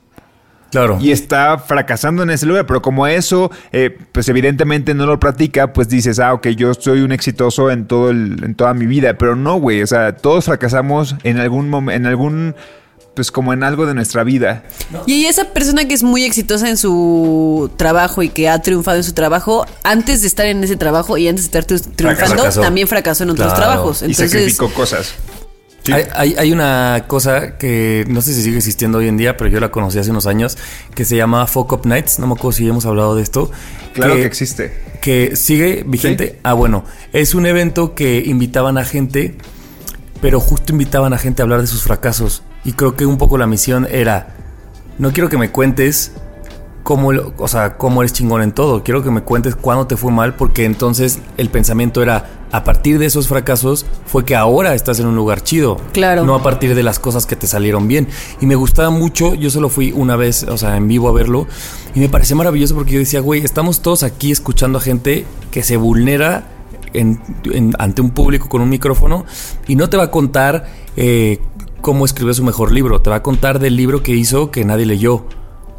[0.74, 0.98] Claro.
[1.00, 5.72] Y está fracasando en ese lugar, pero como eso, eh, pues evidentemente no lo practica,
[5.72, 9.16] pues dices, ah, ok, yo soy un exitoso en todo el, en toda mi vida,
[9.16, 12.54] pero no, güey, o sea, todos fracasamos en algún momento, en algún,
[13.14, 14.64] pues como en algo de nuestra vida.
[15.06, 19.04] Y esa persona que es muy exitosa en su trabajo y que ha triunfado en
[19.04, 22.60] su trabajo, andes de estar en ese trabajo y antes de estar tri- triunfando, Fracasó.
[22.62, 23.62] también fracasó en otros Claro.
[23.70, 24.02] trabajos.
[24.02, 25.14] y Entonces, sacrificó cosas.
[25.84, 25.92] Sí.
[25.92, 29.50] Hay, hay- hay una cosa que no sé si sigue existiendo hoy en día, pero
[29.50, 30.56] yo la conocí hace unos años,
[30.94, 32.18] que se llama Fuck Up Nights.
[32.18, 33.50] No me acuerdo si hemos hablado de esto.
[33.92, 34.72] Claro que existe.
[35.02, 36.26] Que sigue vigente.
[36.34, 36.38] Sí.
[36.42, 36.84] Ah, bueno.
[37.12, 39.36] Es un evento que invitaban a gente,
[40.22, 42.42] pero justo invitaban a gente a hablar de sus fracasos.
[42.64, 44.34] Y creo que un poco la misión era,
[44.98, 46.12] no quiero que me cuentes
[46.84, 48.84] cómo, o sea, cómo eres chingón en todo.
[48.84, 53.00] Quiero que me cuentes cuándo te fue mal, porque entonces el pensamiento era, a partir
[53.00, 55.78] de esos fracasos, fue que ahora estás en un lugar chido.
[55.92, 56.24] Claro.
[56.24, 58.06] No a partir de las cosas que te salieron bien.
[58.40, 61.48] Y me gustaba mucho, yo solo fui una vez, o sea, en vivo a verlo,
[61.94, 65.62] y me parecía maravilloso porque yo decía, güey, estamos todos aquí escuchando a gente que
[65.64, 66.48] se vulnera
[66.92, 67.18] en-
[67.52, 69.24] en- ante un público con un micrófono
[69.66, 70.66] y no te va a contar
[70.96, 71.40] eh,
[71.80, 74.86] cómo escribió su mejor libro, te va a contar del libro que hizo que nadie
[74.86, 75.24] leyó,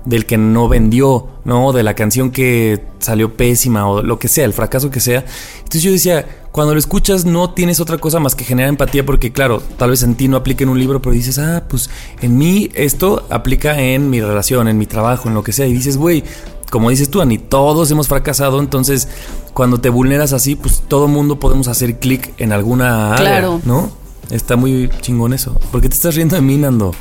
[0.05, 1.73] del que no vendió, ¿no?
[1.73, 5.25] De la canción que salió pésima o lo que sea, el fracaso que sea.
[5.57, 9.31] Entonces yo decía, cuando lo escuchas no tienes otra cosa más que generar empatía porque
[9.31, 11.89] claro, tal vez en ti no aplica en un libro, pero dices, ah, pues
[12.21, 15.65] en mí esto aplica en mi relación, en mi trabajo, en lo que sea.
[15.67, 16.23] Y dices, güey,
[16.71, 19.07] como dices tú, Ani, todos hemos fracasado, entonces
[19.53, 23.61] cuando te vulneras así, pues todo mundo podemos hacer clic en alguna área, Claro.
[23.65, 23.89] ¿no?
[24.29, 25.53] Está muy chingón eso.
[25.71, 26.93] ¿Por qué te estás riendo de mí, Nando?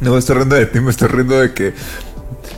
[0.00, 1.74] No me estoy riendo de ti, me estoy riendo de que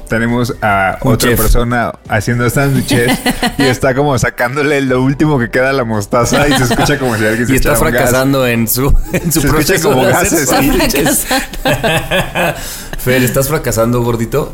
[0.08, 1.40] tenemos a Un otra chef.
[1.40, 3.16] persona haciendo sándwiches
[3.58, 7.16] y está como sacándole lo último que queda a la mostaza y se escucha como
[7.16, 7.78] si alguien se Y está gas.
[7.78, 11.26] fracasando en su, en su Se escucha proceso como de hacer gases, sándwiches.
[12.98, 14.52] Fer, ¿estás fracasando, gordito?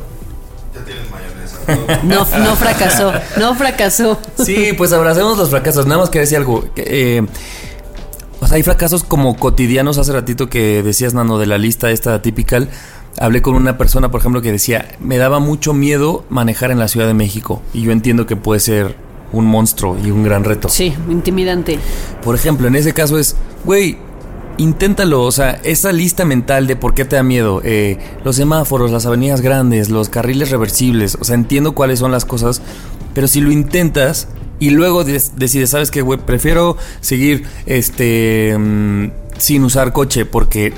[2.05, 4.21] no, no fracasó, no fracasó.
[4.45, 5.87] Sí, pues abracemos los fracasos.
[5.87, 6.65] Nada más quería decir algo.
[6.75, 6.85] que,
[7.19, 7.27] eh,
[8.41, 9.99] o sea, hay fracasos como cotidianos.
[9.99, 12.67] Hace ratito que decías, Nano, de la lista esta típica.
[13.19, 16.89] Hablé con una persona, por ejemplo, que decía, me daba mucho miedo manejar en la
[16.89, 17.63] Ciudad de México.
[17.73, 18.97] Y yo entiendo que puede ser
[19.33, 20.69] un monstruo y un gran reto.
[20.69, 21.79] Sí, intimidante.
[22.23, 23.99] Por ejemplo, en ese caso es, güey,
[24.59, 25.23] inténtalo.
[25.23, 27.63] O sea, esa lista mental de por qué te da miedo.
[27.65, 31.17] eh, los semáforos, las avenidas grandes, los carriles reversibles.
[31.21, 32.61] O sea, entiendo cuáles son las cosas.
[33.15, 34.29] Pero si lo intentas
[34.59, 36.19] y luego des- decides, ¿sabes qué, güey?
[36.19, 40.73] Prefiero seguir este mm, sin usar coche porque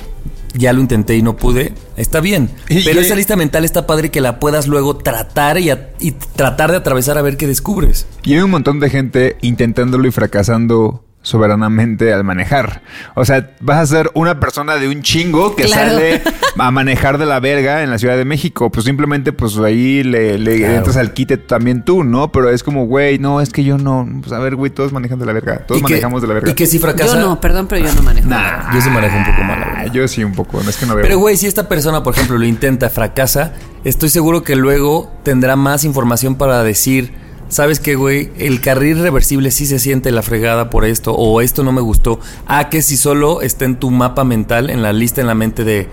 [0.53, 1.73] ya lo intenté y no pude.
[1.95, 2.49] Está bien.
[2.67, 6.71] Pero esa lista mental está padre que la puedas luego tratar y, a- y tratar
[6.71, 8.07] de atravesar a ver qué descubres.
[8.23, 12.81] Y hay un montón de gente intentándolo y fracasando soberanamente al manejar.
[13.15, 15.91] O sea, vas a ser una persona de un chingo que Claro.
[15.91, 16.21] sale
[16.57, 18.69] a manejar de la verga en la Ciudad de México.
[18.71, 20.73] Pues simplemente, pues ahí le, le Claro.
[20.75, 22.31] entras al quite también tú, ¿no?
[22.31, 24.07] Pero es como, güey, no, es que yo no.
[24.21, 25.59] Pues a ver, güey, todos manejan de la verga.
[25.65, 26.51] Todos que- manejamos de la verga.
[26.51, 27.15] Y que si fracasa...
[27.15, 28.27] Yo no, perdón, pero yo no manejo.
[28.27, 29.93] Nah, Yo sí manejo un poco mal, la verdad.
[29.93, 30.61] Yo sí, un poco.
[30.63, 31.03] No es que no veo.
[31.03, 33.53] Pero, güey, si esta persona, por ejemplo, lo intenta, fracasa,
[33.83, 37.13] estoy seguro que luego tendrá más información para decir,
[37.49, 38.31] ¿sabes qué, güey?
[38.37, 42.19] El carril reversible sí se siente la fregada por esto, o esto no me gustó.
[42.47, 45.63] A que si solo está en tu mapa mental, en la lista, en la mente
[45.63, 45.87] de,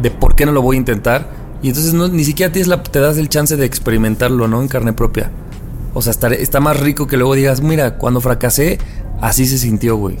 [0.00, 1.28] de por qué no lo voy a intentar.
[1.62, 4.62] Y entonces no, ni siquiera tienes la, te das el chance de experimentarlo, ¿no?
[4.62, 5.30] En carne propia.
[5.94, 8.78] O sea, estar- está más rico que luego digas, mira, cuando fracasé,
[9.20, 10.16] así se sintió, güey.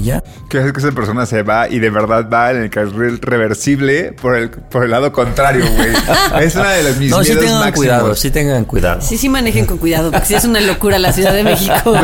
[0.00, 0.22] Y ya.
[0.48, 4.12] Que es que esa persona se va y de verdad va en el carril reversible
[4.12, 5.90] por el, por el lado contrario, güey.
[6.44, 7.76] es una de las mis No, sí miedos tengan máximos.
[7.76, 9.00] cuidado, sí tengan cuidado.
[9.02, 11.94] Sí, sí manejen con cuidado, porque sí es una locura la Ciudad de México.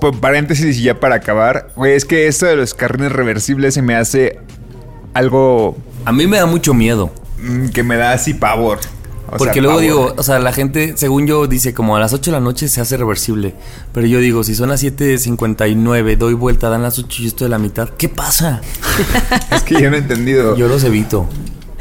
[0.00, 1.68] P- paréntesis y ya para acabar.
[1.76, 4.38] Güey, es que esto de los carriles reversibles se me hace
[5.14, 7.10] algo A mí me da mucho miedo.
[7.38, 8.78] mm, que me da así pavor.
[9.34, 12.12] O Porque sea, luego digo, o sea, la gente, según yo, dice como a las
[12.12, 13.54] 8 de la noche se hace reversible.
[13.94, 17.46] Pero yo digo, si son las 7.59, doy vuelta, dan las 8 y yo estoy
[17.46, 17.88] a la mitad.
[17.88, 18.60] ¿Qué pasa?
[19.50, 20.54] Es que yo no he entendido.
[20.56, 21.26] Yo los evito.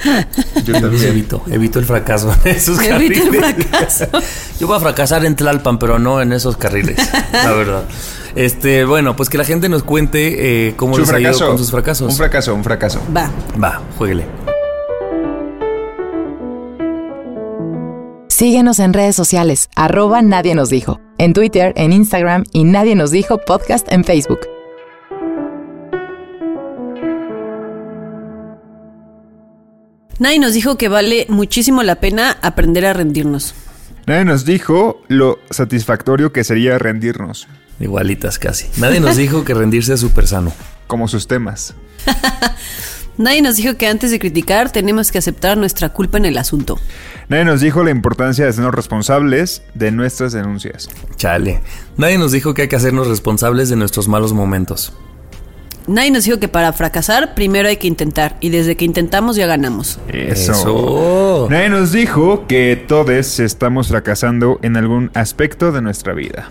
[0.65, 1.03] Yo también.
[1.03, 1.43] evito.
[1.51, 3.53] Evito el fracaso en esos Evita el carriles.
[3.67, 4.05] fracaso.
[4.59, 6.97] Yo voy a fracasar en Tlalpan, pero no en esos carriles.
[7.31, 7.83] La verdad.
[8.35, 11.47] Este, bueno, pues que la gente nos cuente eh, cómo Su les ha ido fracaso.
[11.49, 12.09] con sus fracasos.
[12.09, 12.99] Un fracaso, un fracaso.
[13.15, 13.29] Va.
[13.63, 14.25] Va, jueguele.
[18.41, 23.11] Síguenos en redes sociales, arroba Nadie nos dijo, en Twitter, en Instagram y Nadie nos
[23.11, 24.39] dijo podcast en Facebook.
[30.17, 33.53] Nadie nos dijo que vale muchísimo la pena aprender a rendirnos.
[34.07, 37.47] Nadie nos dijo lo satisfactorio que sería rendirnos,
[37.79, 38.65] Igualitas casi.
[38.77, 40.51] Nadie nos dijo que rendirse es súper sano.
[40.87, 41.75] como sus temas.
[43.19, 46.79] Nadie nos dijo que antes de criticar tenemos que aceptar nuestra culpa en el asunto.
[47.31, 50.89] Nadie nos dijo la importancia de ser responsables de nuestras denuncias.
[51.15, 51.61] Chale.
[51.95, 54.91] Nadie nos dijo que hay que hacernos responsables de nuestros malos momentos.
[55.87, 59.47] Nadie nos dijo que para fracasar primero hay que intentar y desde que intentamos ya
[59.47, 59.97] ganamos.
[60.09, 60.51] Eso.
[60.51, 61.47] Eso.
[61.49, 66.49] Nadie nos dijo que todos estamos fracasando en algún aspecto de nuestra vida.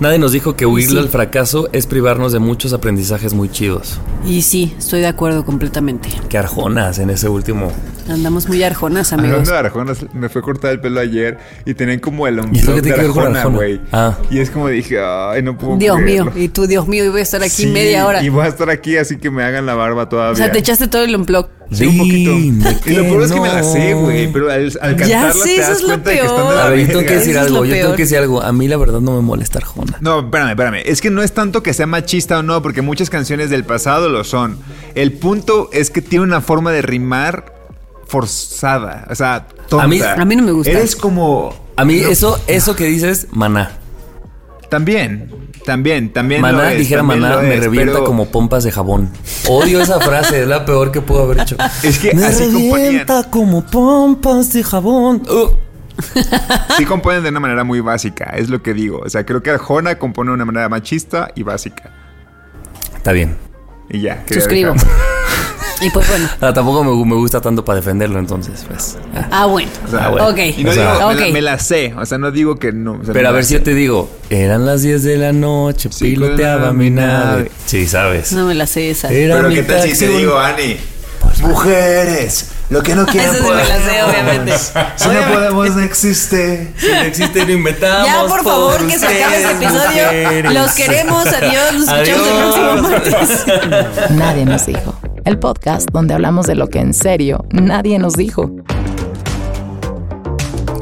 [0.00, 0.98] Nadie nos dijo que huirle Sí.
[0.98, 4.00] al fracaso es privarnos de muchos aprendizajes muy chidos.
[4.26, 6.08] Y sí, estoy de acuerdo completamente.
[6.28, 7.72] Qué arjonas en ese último.
[8.08, 9.30] Andamos muy arjonas, amigos.
[9.48, 12.58] Hablando de arjonas, me fue a cortar el pelo ayer y tenían como el ¿Y
[12.58, 13.56] eso ombligo de arjona, arjona?
[13.56, 13.80] güey.
[13.92, 14.18] Ah.
[14.30, 16.30] Y es como dije, ay, no puedo Dios creerlo".
[16.32, 18.22] mío, y tú, Dios mío, y voy a estar aquí Sí, media hora.
[18.22, 20.32] Y voy a estar aquí así que me hagan la barba todavía.
[20.32, 21.46] O sea, te echaste todo el unplug.
[21.72, 22.30] Sí, un poquito.
[22.32, 24.30] Dime Y lo peor es que me la sé, güey.
[24.32, 26.48] Pero al, al Ya cantarla sé, te eso das es lo cuenta de que están
[26.48, 27.64] de la A ver, yo tengo que decir algo.
[27.64, 28.42] Yo tengo que decir algo.
[28.42, 29.96] A mí la verdad no me molesta arjona.
[30.00, 30.82] No, espérame, espérame.
[30.84, 34.08] Es que no es tanto que sea machista o no, porque muchas canciones del pasado
[34.08, 34.58] lo son.
[34.94, 37.54] El punto es que tiene una forma de rimar
[38.06, 39.06] forzada.
[39.10, 39.84] O sea, tonta.
[39.84, 40.70] A mí- a mí no me gusta.
[40.70, 41.54] Eres como.
[41.76, 43.72] A mí No, eso, eso que dices, maná.
[44.68, 45.30] También,
[45.64, 46.42] también, también.
[46.42, 49.10] lo Maná, es, dijera también maná, lo me es, revienta pero como pompas de jabón.
[49.48, 51.56] Odio esa frase, es la peor que puedo haber hecho.
[51.82, 55.22] Es que me así revienta como pompas de jabón.
[55.28, 55.50] Uh.
[56.76, 59.00] Sí componen de una manera muy básica, es lo que digo.
[59.04, 61.90] O sea, creo que Arjona compone de una manera machista y básica.
[62.96, 63.36] Está bien.
[63.90, 64.24] Y ya.
[64.28, 64.74] Suscribo.
[65.80, 66.28] Y pues bueno.
[66.40, 68.96] Ah, tampoco me, me gusta tanto para defenderlo, entonces, pues.
[69.14, 69.28] ah.
[69.30, 69.70] Ah, bueno.
[69.86, 70.28] O sea, Ah, bueno.
[70.28, 70.38] Ok.
[70.56, 71.94] Y no O sea, digo, me, la, me la sé.
[71.98, 72.92] O sea, no digo que no.
[73.00, 75.88] o sea, Pero a ver si yo te digo, eran las 10 de la noche,
[75.92, 77.24] Sí, piloteaba mi nave.
[77.24, 77.50] nave.
[77.66, 78.32] Sí, sabes.
[78.32, 79.08] No me la sé esa.
[79.12, 80.76] Era Pero mi qué tal si te digo, Ani.
[81.40, 84.52] Mujeres, lo que no quieren Esa sí me la sé, obviamente.
[84.96, 86.72] Si no podemos, no existe.
[86.78, 88.06] Si no existe, lo inventamos.
[88.06, 90.04] Ya, por favor, que se acabe este ustedes, episodio.
[90.04, 90.54] mujeres.
[90.54, 91.26] Los queremos.
[91.26, 91.72] Adiós.
[91.74, 94.10] Nos escuchamos el próximo martes.
[94.10, 94.98] Nadie nos dijo.
[95.24, 98.50] El podcast donde hablamos de lo que en serio nadie nos dijo.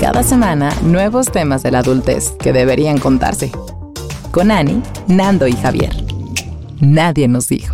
[0.01, 3.53] Cada semana, nuevos temas de la adultez que deberían contarse.
[4.33, 5.95] Con Ani, Nando y Javier.
[6.81, 7.73] Nadie nos dijo.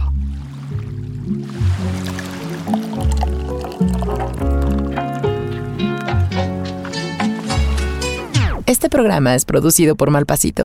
[8.67, 10.65] Este programa es producido por Malpasito.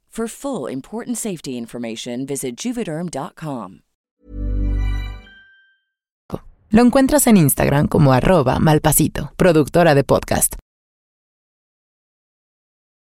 [0.11, 3.79] For full important safety information, visit juvederm.com.
[6.69, 10.55] Lo encuentras en Instagram como arroba malpasito, productora de podcast.